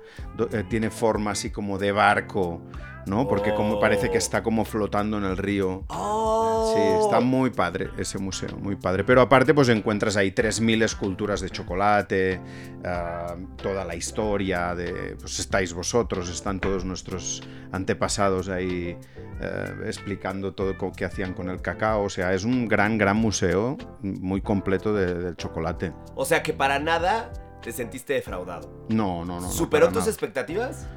[0.52, 2.62] eh, tiene forma así como de barco,
[3.06, 3.28] ¿no?
[3.28, 4.20] Porque como parece que Oh.
[4.20, 5.84] está como flotando en el río.
[5.90, 6.74] Oh.
[6.76, 9.04] Sí, está muy padre ese museo, muy padre.
[9.04, 12.40] Pero aparte, pues encuentras ahí 3.000 esculturas de chocolate,
[12.86, 15.16] ah, toda la historia de.
[15.20, 18.98] Pues estáis vosotros, están todos nuestros antepasados ahí
[19.42, 22.04] eh, explicando todo co- qué hacían con el cacao.
[22.04, 25.92] O sea, es un gran, gran museo, muy completo de- del chocolate.
[26.16, 28.86] O sea que para nada te sentiste defraudado.
[28.90, 29.50] No, no, no.
[29.50, 30.10] ¿Superó tus nada.
[30.10, 30.88] expectativas?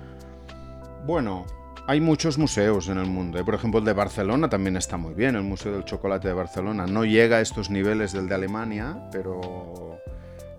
[1.06, 1.44] Bueno,
[1.88, 3.38] Hay muchos museos en el mundo.
[3.38, 3.44] ¿eh?
[3.44, 6.84] Por ejemplo, el de Barcelona también está muy bien, el Museo del Chocolate de Barcelona.
[6.86, 10.00] No llega a estos niveles del de Alemania, pero,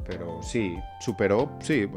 [0.06, 1.52] pero sí, superó.
[1.60, 1.90] Sí,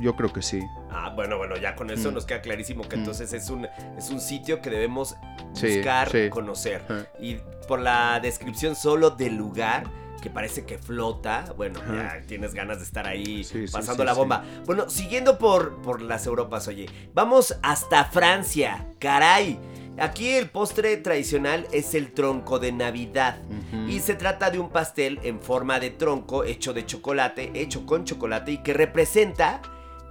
[0.00, 0.62] yo creo que sí.
[0.90, 2.14] Ah, bueno, bueno, ya con eso Mm.
[2.14, 3.00] nos queda clarísimo que Mm.
[3.00, 3.66] entonces es un,
[3.98, 5.16] es un sitio que debemos
[5.52, 6.30] Sí, buscar, sí.
[6.30, 6.82] conocer.
[6.88, 7.04] Eh.
[7.20, 9.84] Y por la descripción solo del lugar,
[10.20, 14.12] que parece que flota, bueno, ya tienes ganas de estar ahí Sí, pasando sí, la
[14.14, 14.44] bomba.
[14.66, 19.58] Bueno, siguiendo por, por las Europas, oye, vamos hasta Francia, caray.
[19.98, 23.42] Aquí el postre tradicional es el tronco de Navidad.
[23.88, 28.04] Y se trata de un pastel en forma de tronco hecho de chocolate, hecho con
[28.04, 29.60] chocolate y que representa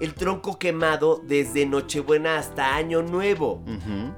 [0.02, 3.64] el tronco quemado desde Nochebuena hasta Año Nuevo,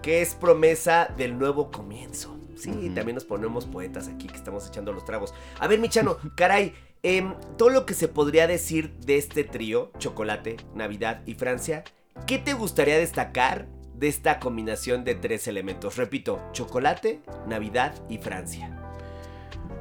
[0.02, 2.38] que es promesa del nuevo comienzo.
[2.60, 5.34] Sí, también nos ponemos poetas aquí que estamos echando los tragos.
[5.60, 10.58] A ver, Michano, caray, em, todo lo que se podría decir de este trío, chocolate,
[10.76, 11.84] Navidad y Francia,
[12.28, 15.95] ¿qué te gustaría destacar de esta combinación de tres elementos?
[15.95, 18.78] Repito, chocolate, Navidad y Francia.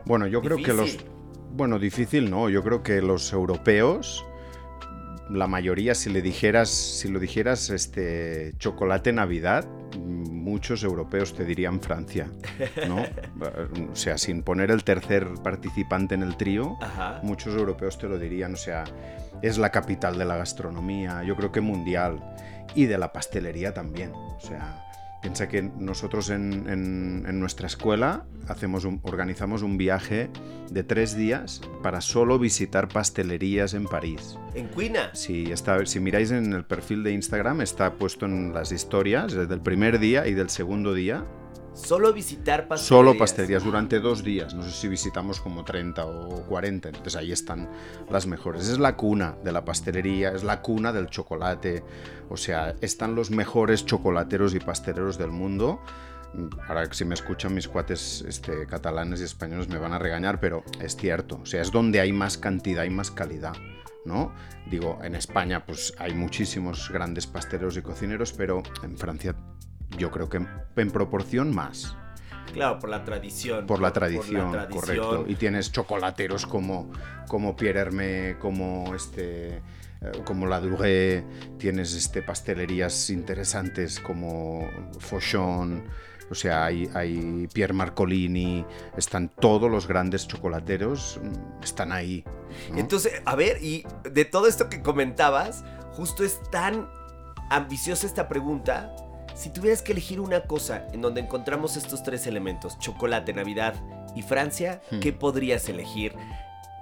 [0.04, 0.98] Bueno, yo creo que los...
[1.50, 2.48] Bueno, difícil no.
[2.48, 4.24] Yo creo que los europeos,
[5.28, 11.80] la mayoría, si le dijeras, si lo dijeras, este chocolate Navidad, muchos europeos te dirían
[11.80, 12.30] Francia,
[12.86, 13.02] ¿no?
[13.92, 17.20] o sea, sin poner el tercer participante en el trío, Ajá.
[17.22, 18.54] muchos europeos te lo dirían.
[18.54, 18.84] O sea,
[19.42, 22.18] es la capital de la gastronomía, yo creo que mundial,
[22.74, 24.12] y de la pastelería también.
[24.14, 24.87] O sea,
[25.28, 30.30] piensa que nosotros en, en- en nuestra escuela hacemos un- organizamos un viaje
[30.70, 34.38] de tres días para solo visitar pastelerías en París.
[34.54, 35.14] En Cuina.
[35.14, 39.52] Si, está, si miráis en el perfil de Instagram, está puesto en las historias desde
[39.52, 41.26] el primer día y del segundo día.
[41.78, 42.88] Solo visitar pastelerías.
[42.88, 44.54] Solo pastelerías durante dos días.
[44.54, 46.88] No sé si visitamos como 30 o 40.
[46.88, 47.68] Entonces ahí están
[48.10, 48.68] las mejores.
[48.68, 51.82] Es la cuna de la pastelería, es la cuna del chocolate.
[52.28, 55.80] O sea, están los mejores chocolateros y pasteleros del mundo.
[56.68, 60.62] Ahora si me escuchan mis cuates este, catalanes y españoles me van a regañar, pero
[60.80, 61.40] es cierto.
[61.42, 63.54] O sea, es donde hay más cantidad y más calidad.
[64.04, 64.32] ¿no?
[64.70, 69.34] Digo, en España pues hay muchísimos grandes pasteleros y cocineros, pero en Francia
[69.96, 70.44] yo creo que
[70.76, 71.96] en proporción más.
[72.52, 73.66] Claro, por la tradición.
[73.66, 74.80] Por la tradición, tradición.
[74.80, 75.24] correcto.
[75.28, 76.90] Y tienes chocolateros como,
[77.28, 79.56] como Pierre Hermé, como este.
[79.56, 79.62] eh,
[80.24, 81.24] Como la Durée,
[81.58, 84.66] tienes este, pastelerías interesantes como
[84.98, 85.84] Fauchon,
[86.30, 88.64] o sea, hay, hay Pierre Marcolini,
[88.96, 92.24] están todos los grandes chocolateros, mm, están ahí.
[92.70, 92.78] ¿no?
[92.78, 96.88] Entonces, a ver, y de todo esto que comentabas, justo es tan
[97.50, 98.94] ambiciosa esta pregunta.
[99.38, 103.74] Si tuvieras que elegir una cosa en donde encontramos estos tres elementos, chocolate, Navidad
[104.16, 104.98] y Francia, Hmm.
[104.98, 106.12] ¿qué podrías elegir?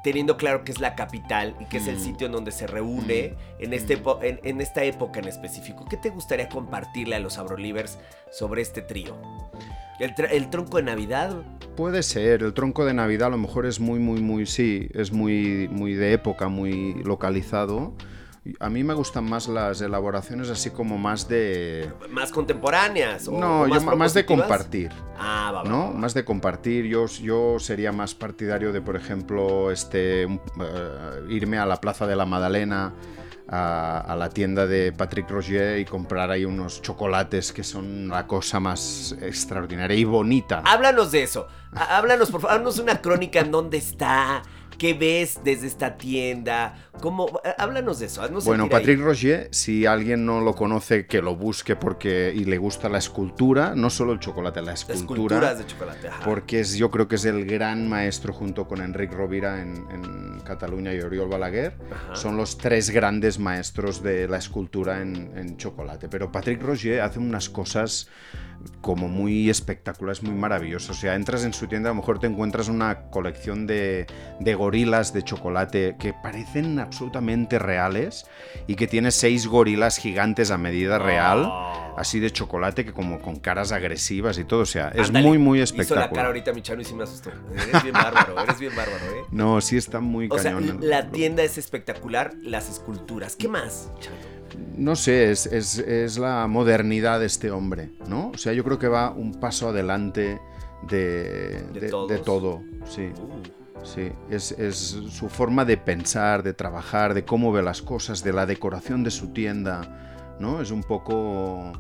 [0.03, 2.01] Teniendo claro que es la capital y que es el Hmm.
[2.01, 5.85] sitio en donde se reúne en, este en, en esta época en específico.
[5.85, 7.99] ¿Qué te gustaría compartirle a los Abrolivers
[8.33, 9.15] sobre este trío?
[10.01, 11.37] ¿El, el tronco de Navidad?
[11.77, 15.13] Puede ser, el tronco de Navidad a lo mejor es muy, muy, muy, sí, es
[15.13, 17.93] muy, muy de época, muy localizado.
[18.61, 21.91] A mí me gustan más las elaboraciones así como más de...
[22.11, 23.29] ¿Más contemporáneas?
[23.29, 24.91] o- No, o yo ma- más de compartir.
[25.19, 25.87] Ah, va, va, ¿no?
[25.87, 25.91] va.
[25.93, 26.85] Más de compartir.
[26.87, 30.29] Yo, yo sería más partidario de, por ejemplo, este, eh,
[31.29, 32.93] irme a la Plaza de la Madalena,
[33.49, 38.27] a, a la tienda de Patrick Roger y comprar ahí unos chocolates que son la
[38.27, 40.63] cosa más extraordinaria y bonita.
[40.65, 41.47] Háblanos de eso.
[41.73, 44.43] Há- Háblanos, por favor, háblanos una crónica en dónde está,
[44.79, 47.41] qué ves desde esta tienda, cómo...
[47.45, 48.71] eh, Háblanos de eso, Bueno, ahí.
[48.71, 52.99] Patrick Roger, si alguien no lo conoce, que lo busque porque y le gusta la
[52.99, 55.37] escultura, no solo el chocolate, la Las escultura.
[55.37, 56.09] esculturas de chocolate.
[56.09, 56.25] ajá.
[56.25, 60.41] porque es, yo creo que es el gran maestro junto con Enric Rovira en, en
[60.41, 61.75] Cataluña y Oriol Balaguer.
[61.93, 62.15] Ajá.
[62.17, 66.09] Son los tres grandes maestros de la escultura en, en chocolate.
[66.09, 68.09] Pero Patrick Roger hace unas cosas
[68.81, 70.91] como muy espectaculares, muy maravillosas.
[70.91, 74.07] O sea, entras en su tienda, a lo mejor te encuentras una colección de,
[74.41, 78.27] de gorilas de chocolate que parecen absolutamente reales
[78.67, 81.86] y que tiene seis gorilas gigantes a medida real, Oh.
[81.97, 84.61] Así de chocolate, que como con caras agresivas y todo.
[84.61, 86.27] O sea, es muy, muy Hizo la cara espectacular.
[86.27, 87.31] ahorita Michano y sí me asustó.
[87.55, 89.25] Eres bien bárbaro, eres bien bárbaro, ¿eh?
[89.31, 93.37] No, sí está muy O sea, la tienda es espectacular, las esculturas.
[93.37, 94.17] ¿Qué más, Chato?
[94.77, 98.29] No sé, es, es- es la modernidad de este hombre, ¿no?
[98.31, 100.41] O sea, yo creo que va un paso adelante
[100.89, 102.09] de, De de- todos.
[102.11, 103.11] de todo, sí.
[103.19, 103.43] Uh,
[103.85, 104.77] Sí, es, es
[105.11, 109.13] su forma de pensar, de trabajar, de cómo ve las cosas, de la decoración de
[109.13, 110.06] su tienda,
[110.39, 110.61] ¿no?
[110.61, 111.73] Es un poco...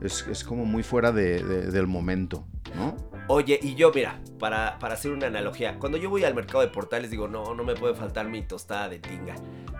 [0.00, 2.44] Es, es como muy fuera de- de- del momento,
[2.76, 2.96] ¿no?
[3.26, 6.68] Oye, y yo, mira, para, para hacer una analogía, cuando yo voy al mercado de
[6.68, 9.34] portales digo, no, no me puede faltar mi tostada de tinga.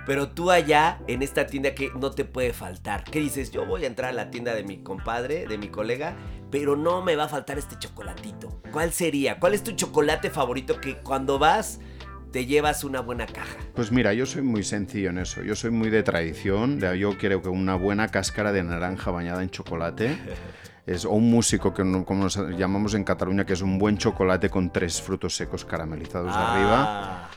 [0.07, 3.05] Pero tú allá, en esta tienda que no te puede faltar.
[3.05, 3.53] ¿Qué dices?
[3.53, 6.17] Yo voy a entrar a la tienda de mi compadre, de mi colega,
[6.51, 8.61] pero no me va a faltar este chocolatito.
[8.73, 9.39] ¿Cuál sería?
[9.39, 11.79] ¿Cuál es tu chocolate favorito que cuando vas
[12.33, 13.57] te llevas una buena caja?
[13.75, 15.43] Pues mira, yo soy muy sencillo en eso.
[15.43, 16.81] Yo soy muy de tradición.
[16.99, 20.19] Yo creo que una buena cáscara de naranja bañada en chocolate
[20.87, 24.49] es o un músico que como nos llamamos en Cataluña que es un buen chocolate
[24.51, 26.85] con tres frutos secos caramelizados arriba.
[26.87, 27.31] Ah,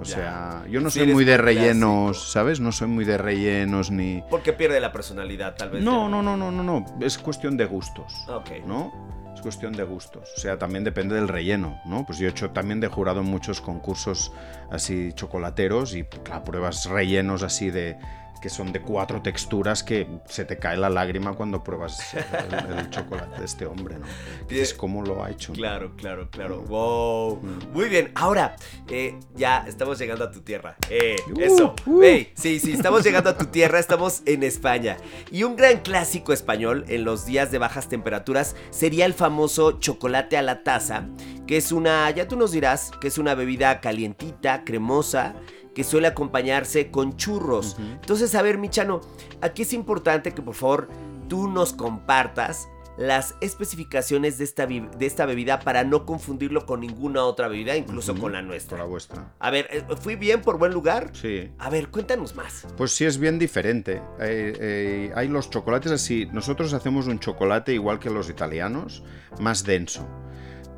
[0.00, 0.14] O ya.
[0.14, 2.32] sea, yo no soy muy de rellenos, clásico.
[2.32, 2.60] ¿sabes?
[2.60, 5.82] No soy muy de rellenos ni Porque pierde la personalidad, tal vez.
[5.82, 8.12] No, no, no, no, no, no, es cuestión de gustos.
[8.28, 8.50] Ok.
[8.66, 9.27] ¿No?
[9.38, 10.32] Es cuestión de gustos.
[10.36, 12.04] O sea, también depende del relleno, ¿no?
[12.04, 14.32] Pues yo he hecho también de jurado en muchos concursos
[14.68, 17.96] así chocolateros y claro, pruebas rellenos así de
[18.40, 22.90] que son de cuatro texturas que se te cae la lágrima cuando pruebas el, el
[22.90, 24.06] chocolate de este hombre, ¿no?
[24.48, 25.52] Dices, ¿cómo lo ha hecho?
[25.52, 26.62] Claro, claro, claro.
[26.62, 26.68] Mm.
[26.68, 27.40] Wow.
[27.72, 28.10] Muy bien.
[28.14, 28.56] Ahora,
[28.88, 30.76] eh, ya estamos llegando a tu tierra.
[30.90, 31.74] Eh, Uh, eso.
[31.86, 32.02] uh.
[32.02, 33.78] Ey, sí, sí, estamos llegando a tu tierra.
[33.78, 34.96] Estamos en España.
[35.30, 40.36] Y un gran clásico español en los días de bajas temperaturas sería el famoso chocolate
[40.36, 41.06] a la taza,
[41.46, 45.34] que es una, ya tú nos dirás, que es una bebida calientita, cremosa
[45.78, 47.76] que suele acompañarse con churros.
[47.78, 49.00] Entonces, a ver, Michano,
[49.40, 50.88] aquí es importante que por favor
[51.28, 57.22] tú nos compartas las especificaciones de esta, de esta bebida para no confundirlo con ninguna
[57.22, 58.78] otra bebida, incluso con la Con nuestra.
[58.78, 59.34] la vuestra.
[59.38, 61.10] A ver, eh, ¿fui bien por buen lugar?
[61.12, 61.48] Sí.
[61.60, 62.66] A ver, cuéntanos más.
[62.76, 64.02] Pues sí es bien diferente.
[64.18, 66.26] Eh, eh, hay los chocolates así.
[66.32, 69.04] Nosotros hacemos un chocolate igual que los italianos,
[69.38, 70.04] más denso.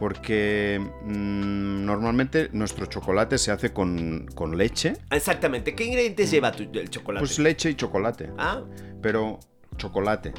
[0.00, 4.94] Porque mm, normalmente nuestro chocolate se hace con, con leche.
[5.10, 7.20] Exactamente, ¿qué ingredientes lleva tu- el chocolate?
[7.20, 8.30] Pues leche y chocolate.
[8.38, 8.62] ah,
[9.02, 9.38] Pero
[9.76, 10.32] chocolate.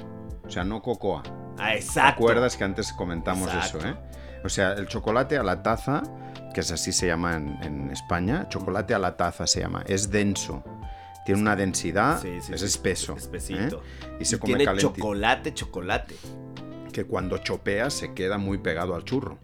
[0.44, 1.22] O sea, no cocoa.
[1.60, 2.24] ah, ¿Te exacto.
[2.24, 3.78] acuerdas que antes comentamos Exacto.
[3.78, 3.96] eso, eh?
[4.44, 6.02] O sea, el chocolate a la taza,
[6.56, 9.84] que es así se llama en, en España, chocolate a la taza se llama.
[9.86, 10.64] Es denso.
[11.24, 13.16] Tiene una densidad, Sí, sí, es espeso.
[13.16, 13.84] espesito.
[14.02, 14.18] ¿eh?
[14.22, 14.96] Y se Y come tiene calentito.
[14.96, 16.16] chocolate, chocolate.
[16.92, 19.38] que cuando chopeas se queda muy pegado al churro.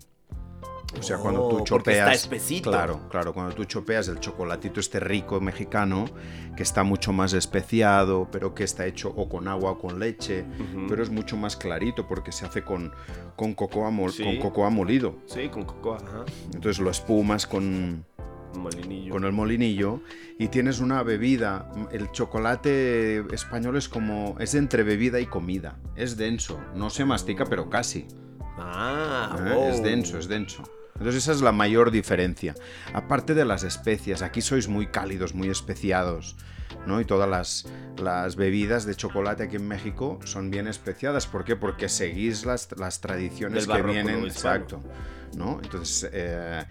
[0.97, 1.97] O sea, cuando Oh, tú chopeas.
[1.97, 2.71] está espesito.
[2.71, 3.33] Claro, claro.
[3.33, 6.05] Cuando tú chopeas el chocolatito este rico mexicano,
[6.55, 10.45] que está mucho más especiado, pero que está hecho o con agua o con leche,
[10.87, 12.91] pero es mucho más clarito porque se hace con,
[13.35, 14.23] con, cocoa, mol- Sí.
[14.23, 15.17] con cocoa molido.
[15.25, 16.23] Sí, con cocoa, ajá.
[16.53, 18.05] Entonces lo espumas con,
[18.55, 19.11] molinillo.
[19.11, 19.99] con el molinillo
[20.39, 21.69] y tienes una bebida.
[21.91, 24.35] El chocolate español es como.
[24.39, 25.77] es entre bebida y comida.
[25.95, 26.59] Es denso.
[26.75, 28.07] No se mastica, pero casi.
[28.57, 29.53] Ah, ¿eh?
[29.53, 29.69] wow.
[29.69, 30.63] Es denso, es denso.
[30.95, 32.55] Entonces esa es la mayor diferencia.
[32.93, 36.35] Aparte de las especias, aquí sois muy cálidos, muy especiados,
[36.87, 36.99] ¿no?
[36.99, 37.67] Y todas las,
[38.01, 41.27] las bebidas de chocolate aquí en México son bien especiadas.
[41.27, 41.55] ¿Por qué?
[41.55, 44.23] Porque seguís las, las tradiciones que vienen.
[44.25, 44.81] Exacto.
[45.35, 45.59] ¿no?
[45.61, 46.63] Entonces, eh,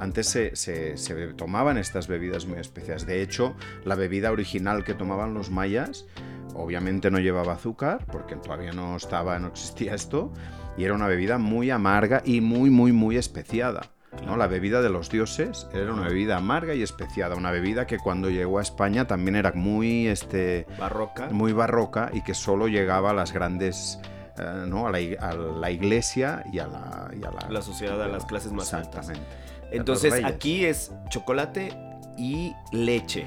[0.00, 3.04] antes se, se- se tomaban estas bebidas muy especiales.
[3.06, 3.54] De hecho,
[3.84, 6.06] la bebida original que tomaban los mayas,
[6.54, 10.32] obviamente no llevaba azúcar, porque todavía no estaba, no existía esto,
[10.76, 13.82] y era una bebida muy amarga y muy, muy, muy especiada.
[14.26, 14.36] ¿no?
[14.36, 18.30] La bebida de los dioses era una bebida amarga y especiada, una bebida que cuando
[18.30, 21.28] llegó a España también era muy, este, Barroca.
[21.30, 23.98] muy barroca y que solo llegaba a las grandes,
[24.38, 24.86] eh, ¿no?
[24.86, 28.06] a, la, ig- a la iglesia y a la, y a la, La sociedad, a
[28.06, 29.08] las clases más altas.
[29.08, 29.36] Exactamente.
[29.72, 30.30] Entonces reyes.
[30.30, 31.76] aquí es chocolate
[32.16, 33.26] y leche.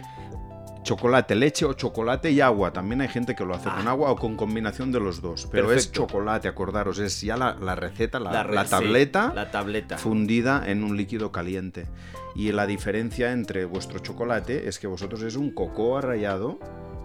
[0.87, 2.71] Chocolate, leche o chocolate y agua.
[2.71, 3.75] También hay gente que lo hace Ah.
[3.75, 5.45] con agua o con combinación de los dos.
[5.51, 6.97] Pero es chocolate, acordaros.
[6.99, 8.31] Es ya la, la receta, la,
[8.69, 9.97] tableta La tableta.
[9.97, 11.87] fundida en un líquido caliente.
[12.35, 16.57] Y la diferencia entre vuestro chocolate es que vosotros es un cocoa rallado.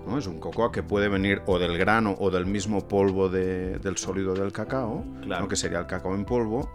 [0.06, 0.16] ¿no?
[0.18, 3.96] Es un cocoa que puede venir o del grano o del mismo polvo de- del
[3.96, 5.42] sólido del cacao, Claro.
[5.42, 5.48] ¿no?
[5.48, 6.70] que sería el cacao en polvo,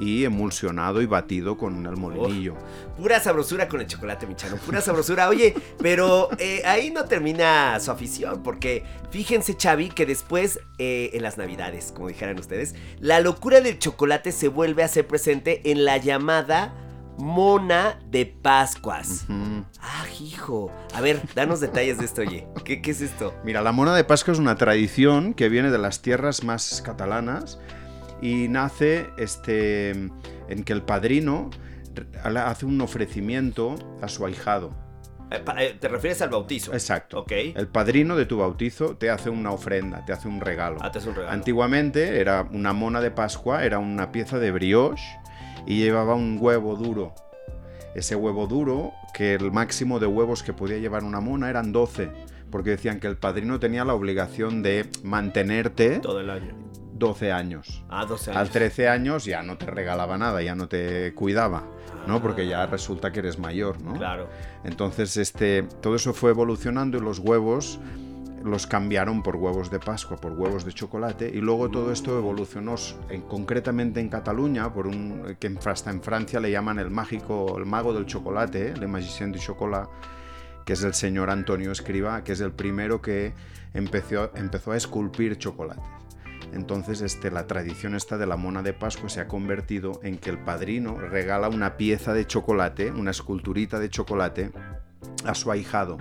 [0.00, 2.54] y emulsionado y batido con el molinillo.
[2.96, 4.56] Pura sabrosura con el chocolate, Michano.
[4.56, 5.28] Pura sabrosura.
[5.28, 8.42] Oye, pero eh, ahí no termina su afición.
[8.42, 13.78] Porque fíjense, Xavi, que después, eh, en las navidades, como dijeran ustedes, la locura del
[13.78, 16.74] chocolate se vuelve a hacer presente en la llamada
[17.18, 19.24] Mona de Pascuas.
[19.28, 19.64] Ujú.
[19.82, 20.72] Ah, hijo.
[20.94, 22.46] A ver, danos detalles de esto, oye.
[22.64, 23.34] ¿Qué, qué es esto?
[23.44, 27.58] Mira, la mona de Pascua es una tradición que viene de las tierras más catalanas
[28.22, 31.50] y nace este, en que el padrino
[32.24, 34.74] hace un ofrecimiento a su ahijado.
[35.30, 36.72] Eh, eh, ¿Te refieres al bautizo?
[36.72, 37.20] Exacto.
[37.20, 37.32] Ok.
[37.54, 40.78] El padrino de tu bautizo te hace una ofrenda, te hace un regalo.
[40.80, 41.32] Ah, te hace un regalo.
[41.32, 45.04] Antiguamente era una mona de Pascua, era una pieza de brioche
[45.66, 47.14] y llevaba un huevo duro.
[47.94, 52.10] Ese huevo duro, que el máximo de huevos que podía llevar una mona eran 12,
[52.50, 56.69] porque decían que el padrino tenía la obligación de mantenerte Todo el año.
[57.00, 57.82] 12 años.
[57.88, 58.40] Ah, 12 años.
[58.40, 61.64] Al 13 años ya no te regalaba nada, ya no te cuidaba,
[62.06, 62.22] ¿no?
[62.22, 63.94] Porque ya resulta que eres mayor, ¿no?
[63.94, 64.28] Claro.
[64.62, 67.80] Entonces, este, todo eso fue evolucionando y los huevos
[68.44, 72.74] los cambiaron por huevos de Pascua, por huevos de chocolate, y luego todo esto evolucionó
[73.10, 77.56] en- concretamente en Cataluña, por un que en- hasta en Francia le llaman el mágico,
[77.58, 78.74] el mago del chocolate, ¿eh?
[78.78, 79.88] le magicien du chocolat,
[80.64, 83.34] que es el señor Antonio Escriba, que es el primero que
[83.74, 85.84] empezó, empezó a esculpir chocolates.
[86.52, 90.30] Entonces, este, la tradición esta de la mona de Pascua se ha convertido en que
[90.30, 94.50] el padrino regala una pieza de chocolate, una esculturita de chocolate,
[95.24, 95.98] a su ahijado.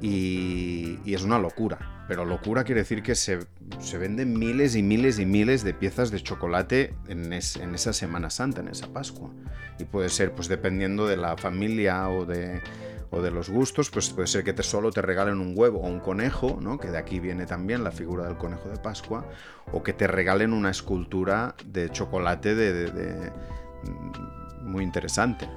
[0.00, 2.04] Y, es una locura.
[2.08, 3.40] Pero locura quiere decir que se,
[3.80, 8.60] se venden miles y miles y miles de piezas de chocolate en esa Semana Santa,
[8.60, 9.30] en esa Pascua.
[9.78, 12.62] Y puede ser, pues dependiendo de la familia o de,
[13.10, 15.86] o de los gustos, pues puede ser que te solo te regalen un huevo o
[15.86, 16.78] un conejo, ¿no?
[16.78, 19.24] que de aquí viene también la figura del conejo de Pascua,
[19.72, 23.30] o que te regalen una escultura de chocolate de, de- de-
[23.84, 25.48] mm, muy interesante.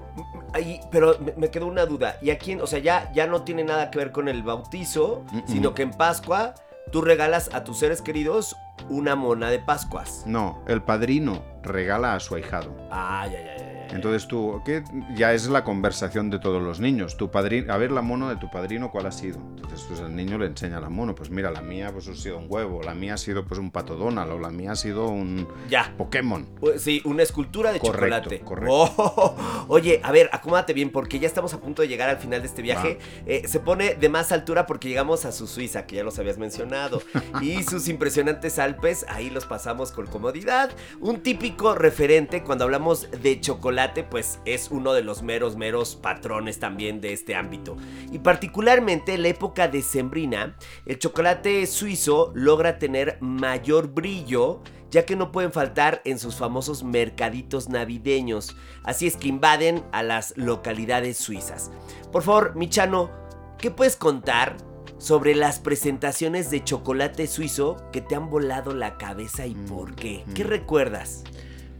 [0.53, 2.17] Ahí, pero me, me quedó una duda.
[2.21, 5.73] ¿Y aquí, o sea, ya, ya no tiene nada que ver con el bautizo, sino
[5.73, 6.53] que en Pascua
[6.91, 8.55] tú regalas a tus seres queridos
[8.89, 10.23] una mona de Pascuas.
[10.25, 12.75] No, el padrino regala a su ahijado.
[12.91, 13.68] Ah, ya, ya, ya.
[13.91, 14.83] Entonces tú, ¿qué?
[15.15, 17.17] ya es la conversación de todos los niños.
[17.17, 19.37] Tu padrino, a ver la mono de tu padrino, ¿cuál ha sido?
[19.55, 21.15] Entonces pues el niño le enseña la mono.
[21.15, 23.71] Pues mira, la mía pues ha sido un huevo, la mía ha sido pues un
[23.71, 25.93] pato Donald, o la mía ha sido un Ya.
[25.97, 26.47] Pokémon.
[26.59, 28.39] Pues Sí, una escultura de Correcto, chocolate.
[28.41, 28.73] correcto.
[28.73, 32.41] Oh, oye, a ver, acomódate bien porque ya estamos a punto de llegar al final
[32.41, 32.99] de este viaje.
[33.25, 36.37] Eh, se pone de más altura porque llegamos a su Suiza, que ya los habías
[36.37, 37.01] mencionado.
[37.41, 40.71] y sus impresionantes Alpes, ahí los pasamos con comodidad.
[40.99, 43.78] Un típico referente cuando hablamos de chocolate,
[44.09, 47.77] pues es uno de los meros, meros patrones también de este ámbito.
[48.11, 50.55] Y particularmente en la época decembrina,
[50.85, 54.61] el chocolate suizo logra tener mayor brillo
[54.91, 60.01] ya que no pueden faltar en sus famosos mercaditos navideños, así es que invaden a
[60.01, 61.69] las localidades suizas.
[62.11, 63.11] Por favor, Michano,
[63.59, 64.57] ¿qué puedes contar
[64.97, 70.25] sobre las presentaciones de chocolate suizo que te han volado la cabeza y por qué?
[70.33, 70.47] ¿Qué mm.
[70.47, 71.23] recuerdas?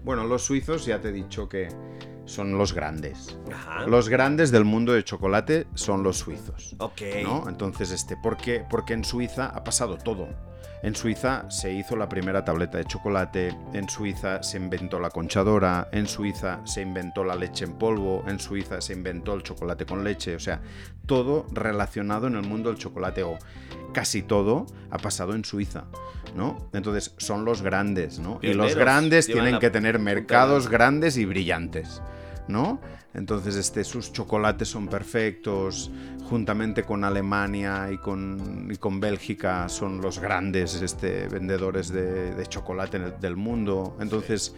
[0.03, 1.69] Bueno, los suizos ya te he dicho que
[2.25, 3.37] son los grandes.
[3.51, 3.87] Ajá.
[3.87, 6.75] Los grandes del mundo de chocolate son los suizos.
[6.79, 7.01] Ok.
[7.23, 7.49] ¿no?
[7.49, 8.63] Entonces, este, ¿por qué?
[8.69, 10.27] Porque en Suiza ha pasado todo.
[10.81, 15.89] En Suiza se hizo la primera tableta de chocolate, en Suiza se inventó la conchadora,
[15.91, 20.03] en Suiza se inventó la leche en polvo, en Suiza se inventó el chocolate con
[20.03, 20.61] leche, o sea,
[21.05, 23.37] todo relacionado en el mundo del chocolate o
[23.93, 25.85] casi todo ha pasado en Suiza,
[26.35, 26.69] ¿no?
[26.71, 28.39] Entonces son los grandes, ¿no?
[28.41, 32.01] Y los grandes tienen que tener mercados grandes y brillantes.
[32.49, 32.81] ¿no?
[33.13, 35.91] Entonces, este, sus chocolates son perfectos,
[36.29, 42.45] juntamente con Alemania y con, y con Bélgica son los grandes este, vendedores de, de
[42.45, 43.97] chocolate el- del mundo.
[43.99, 44.53] Entonces,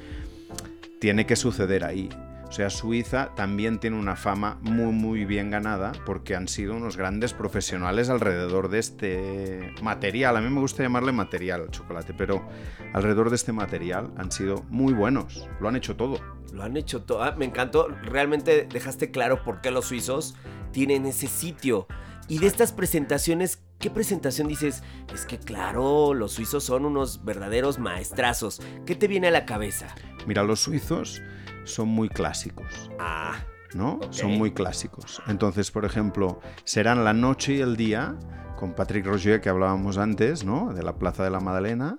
[0.99, 2.09] tiene que suceder ahí.
[2.51, 6.97] O sea, Suiza también tiene una fama muy, muy bien ganada porque han sido unos
[6.97, 10.35] grandes profesionales alrededor de este material.
[10.35, 12.45] A mí me gusta llamarle material al chocolate, pero
[12.91, 15.47] alrededor de este material han sido muy buenos.
[15.61, 16.19] Lo han hecho todo.
[16.51, 17.23] Lo han hecho todo.
[17.23, 17.87] Ah, me encantó.
[17.87, 20.35] Realmente dejaste claro por qué los suizos
[20.73, 21.87] tienen ese sitio.
[22.27, 24.83] Y de estas presentaciones, ¿qué presentación dices?
[25.13, 28.61] Es que claro, los suizos son unos verdaderos maestrazos.
[28.85, 29.95] ¿Qué te viene a la cabeza?
[30.27, 31.21] Mira, los suizos
[31.63, 33.35] son muy clásicos, Ah,
[33.73, 33.99] ¿no?
[34.09, 35.21] Son muy clásicos.
[35.27, 38.15] Entonces, por ejemplo, serán la noche y el día
[38.57, 40.73] con Patrick Roger que hablábamos antes, ¿no?
[40.73, 41.95] De la Plaza de la Madalena.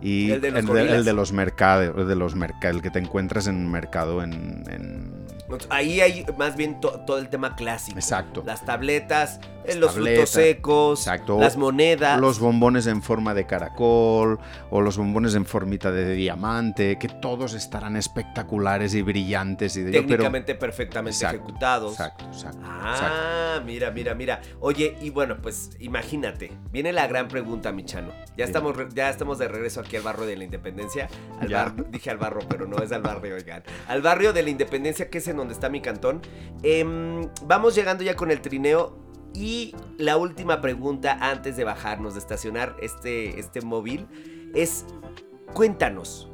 [0.00, 2.90] Y El de los el, el de los mercados, el de los merca- el que
[2.90, 5.23] te encuentras en un mercado en, en-
[5.70, 7.98] ahí hay más bien to- todo el tema clásico.
[7.98, 8.42] Exacto.
[8.46, 11.38] Las tabletas, eh, Las los frutos secos, exacto.
[11.40, 12.20] las monedas.
[12.20, 14.38] los bombones en forma de caracol
[14.70, 19.92] o los bombones en formita de diamante, que todos estarán espectaculares y brillantes y de
[19.92, 21.92] pero- técnicamente perfectamente Exacto, ejecutados.
[21.92, 23.16] Exacto, exacto, exacto.
[23.20, 24.40] Ah, mira, mira, mira.
[24.60, 28.12] Oye, y bueno, pues imagínate, viene la gran pregunta, Michano.
[28.36, 31.08] Ya estamos, ya estamos de regreso aquí al barrio de la Independencia.
[31.40, 33.62] Al bar- dije al barrio, pero no es al barrio, oigan.
[33.88, 36.22] Al barrio de la Independencia, que es en donde está mi cantón.
[36.62, 38.98] Em, vamos llegando ya con el trineo.
[39.34, 44.06] Y la última pregunta antes de bajarnos, de estacionar este, este móvil,
[44.54, 44.86] es,
[45.52, 46.30] cuéntanos,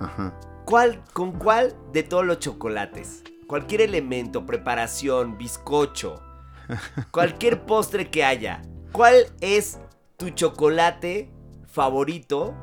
[0.00, 0.34] Ajá.
[0.64, 3.22] ¿Cuál, ¿Con cuál de todos los chocolates?
[3.46, 6.22] Cualquier elemento, preparación, bizcocho,
[7.10, 8.62] cualquier postre que haya.
[8.92, 9.78] ¿Cuál es
[10.16, 11.30] tu chocolate
[11.66, 12.54] favorito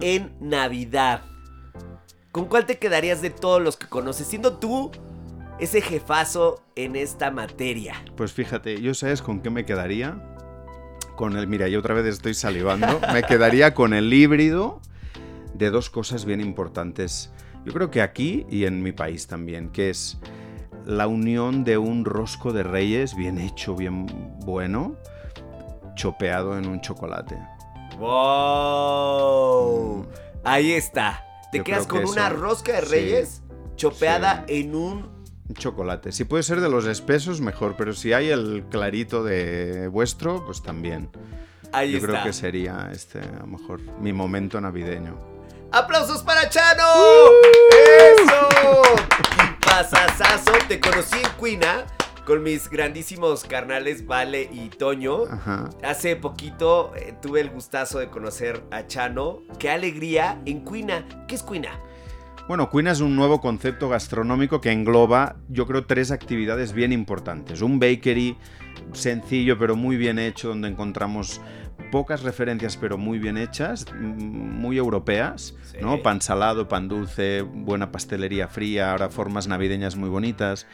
[0.00, 1.22] en Navidad?
[2.36, 4.26] ¿Con cuál te quedarías de todos los que conoces?
[4.26, 4.90] Siendo tú
[5.58, 7.94] ese jefazo en esta materia.
[8.14, 10.22] Pues fíjate, yo sabes con qué me quedaría.
[11.16, 13.00] Con el, mira, yo otra vez estoy salivando.
[13.14, 14.82] me quedaría con el híbrido
[15.54, 17.32] de dos cosas bien importantes,
[17.64, 20.18] yo creo que aquí y en mi país también, que es
[20.84, 24.06] la unión de un rosco de reyes bien hecho, bien
[24.44, 24.94] bueno,
[25.94, 27.38] chopeado en un chocolate.
[27.98, 30.02] ¡Wow!
[30.02, 30.06] Mm.
[30.44, 31.25] Ahí está.
[31.52, 33.42] Te Yo quedas con que una eso- rosca de sí, reyes
[33.76, 34.60] chopeada sí.
[34.60, 35.16] en un...
[35.54, 36.10] Chocolate.
[36.10, 40.60] Si puede ser de los espesos, mejor, pero si hay el clarito de vuestro, pues
[40.62, 41.08] también.
[41.72, 42.08] Ahí Yo está.
[42.10, 45.16] creo que sería este, a lo mejor, mi momento navideño.
[45.72, 46.82] ¡Aplausos para Chano!
[46.96, 47.30] ¡Uh!
[48.22, 48.82] ¡Eso!
[49.64, 51.86] Pasasazo, te conocí en Cuina
[52.26, 55.24] con mis grandísimos carnales Vale y Toño.
[55.30, 55.70] Ajá.
[55.84, 59.42] Hace poquito eh, tuve el gustazo de conocer a Chano.
[59.60, 61.06] ¡Qué alegría en Cuina!
[61.28, 61.80] ¿Qué es Cuina?
[62.48, 67.62] Bueno, Cuina es un nuevo concepto gastronómico que engloba, yo creo, tres actividades bien importantes.
[67.62, 68.36] Un bakery
[68.92, 71.40] sencillo pero muy bien hecho, donde encontramos
[71.92, 75.78] pocas referencias pero muy bien hechas, mm, muy europeas, Sí.
[75.80, 76.02] ¿no?
[76.02, 80.66] Pan salado, pan dulce, buena pastelería fría, ahora formas navideñas muy bonitas.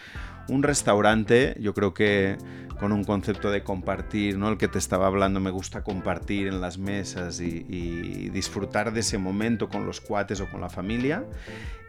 [0.49, 2.37] Un restaurante, yo creo que
[2.83, 4.49] con un concepto de compartir, ¿no?
[4.49, 9.19] El que te estaba hablando, me gusta compartir en las mesas y, disfrutar de ese
[9.19, 11.25] momento con los cuates o con la familia.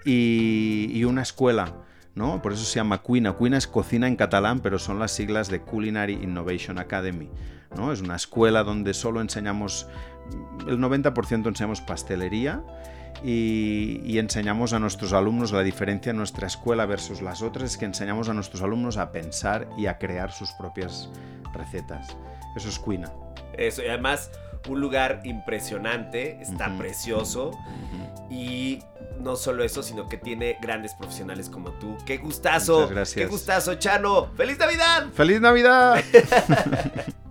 [0.05, 1.73] Y, y una escuela,
[2.13, 2.43] ¿no?
[2.43, 3.33] Por eso se llama Cuina.
[3.33, 7.29] Cuina es cocina en catalán, pero son las siglas de Culinary Innovation Academy,
[7.75, 7.91] ¿no?
[7.91, 9.87] Es una escuela donde solo enseñamos,
[10.67, 12.61] el 90% enseñamos pastelería
[13.23, 17.77] y, y enseñamos a nuestros alumnos la diferencia en nuestra escuela versus las otras es
[17.77, 21.09] que enseñamos a nuestros alumnos a pensar y a crear sus propias
[21.53, 22.15] recetas.
[22.55, 23.11] Eso es Cuina.
[23.57, 24.31] Eso, y además
[24.69, 26.77] un lugar impresionante, está Ujú.
[26.79, 27.51] precioso.
[28.29, 28.79] Y
[29.19, 31.97] no solo eso, sino que tiene grandes profesionales como tú.
[32.05, 32.75] ¡Qué gustazo!
[32.81, 33.15] Muchas gracias.
[33.15, 34.29] ¡Qué gustazo, Chano!
[34.35, 35.07] ¡Feliz Navidad!
[35.13, 36.01] ¡Feliz Navidad!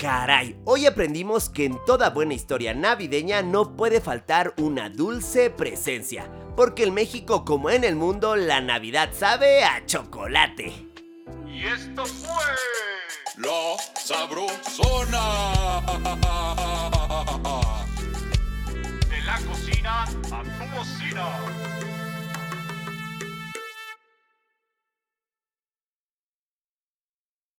[0.00, 6.26] Caray, hoy aprendimos que en toda buena historia navideña no puede faltar una dulce presencia.
[6.56, 10.72] Porque en México, como en el mundo, la Navidad sabe a chocolate.
[11.46, 12.32] Y esto fue
[13.36, 15.82] La Sabrosona.
[19.10, 21.89] de la cocina a tu bocina.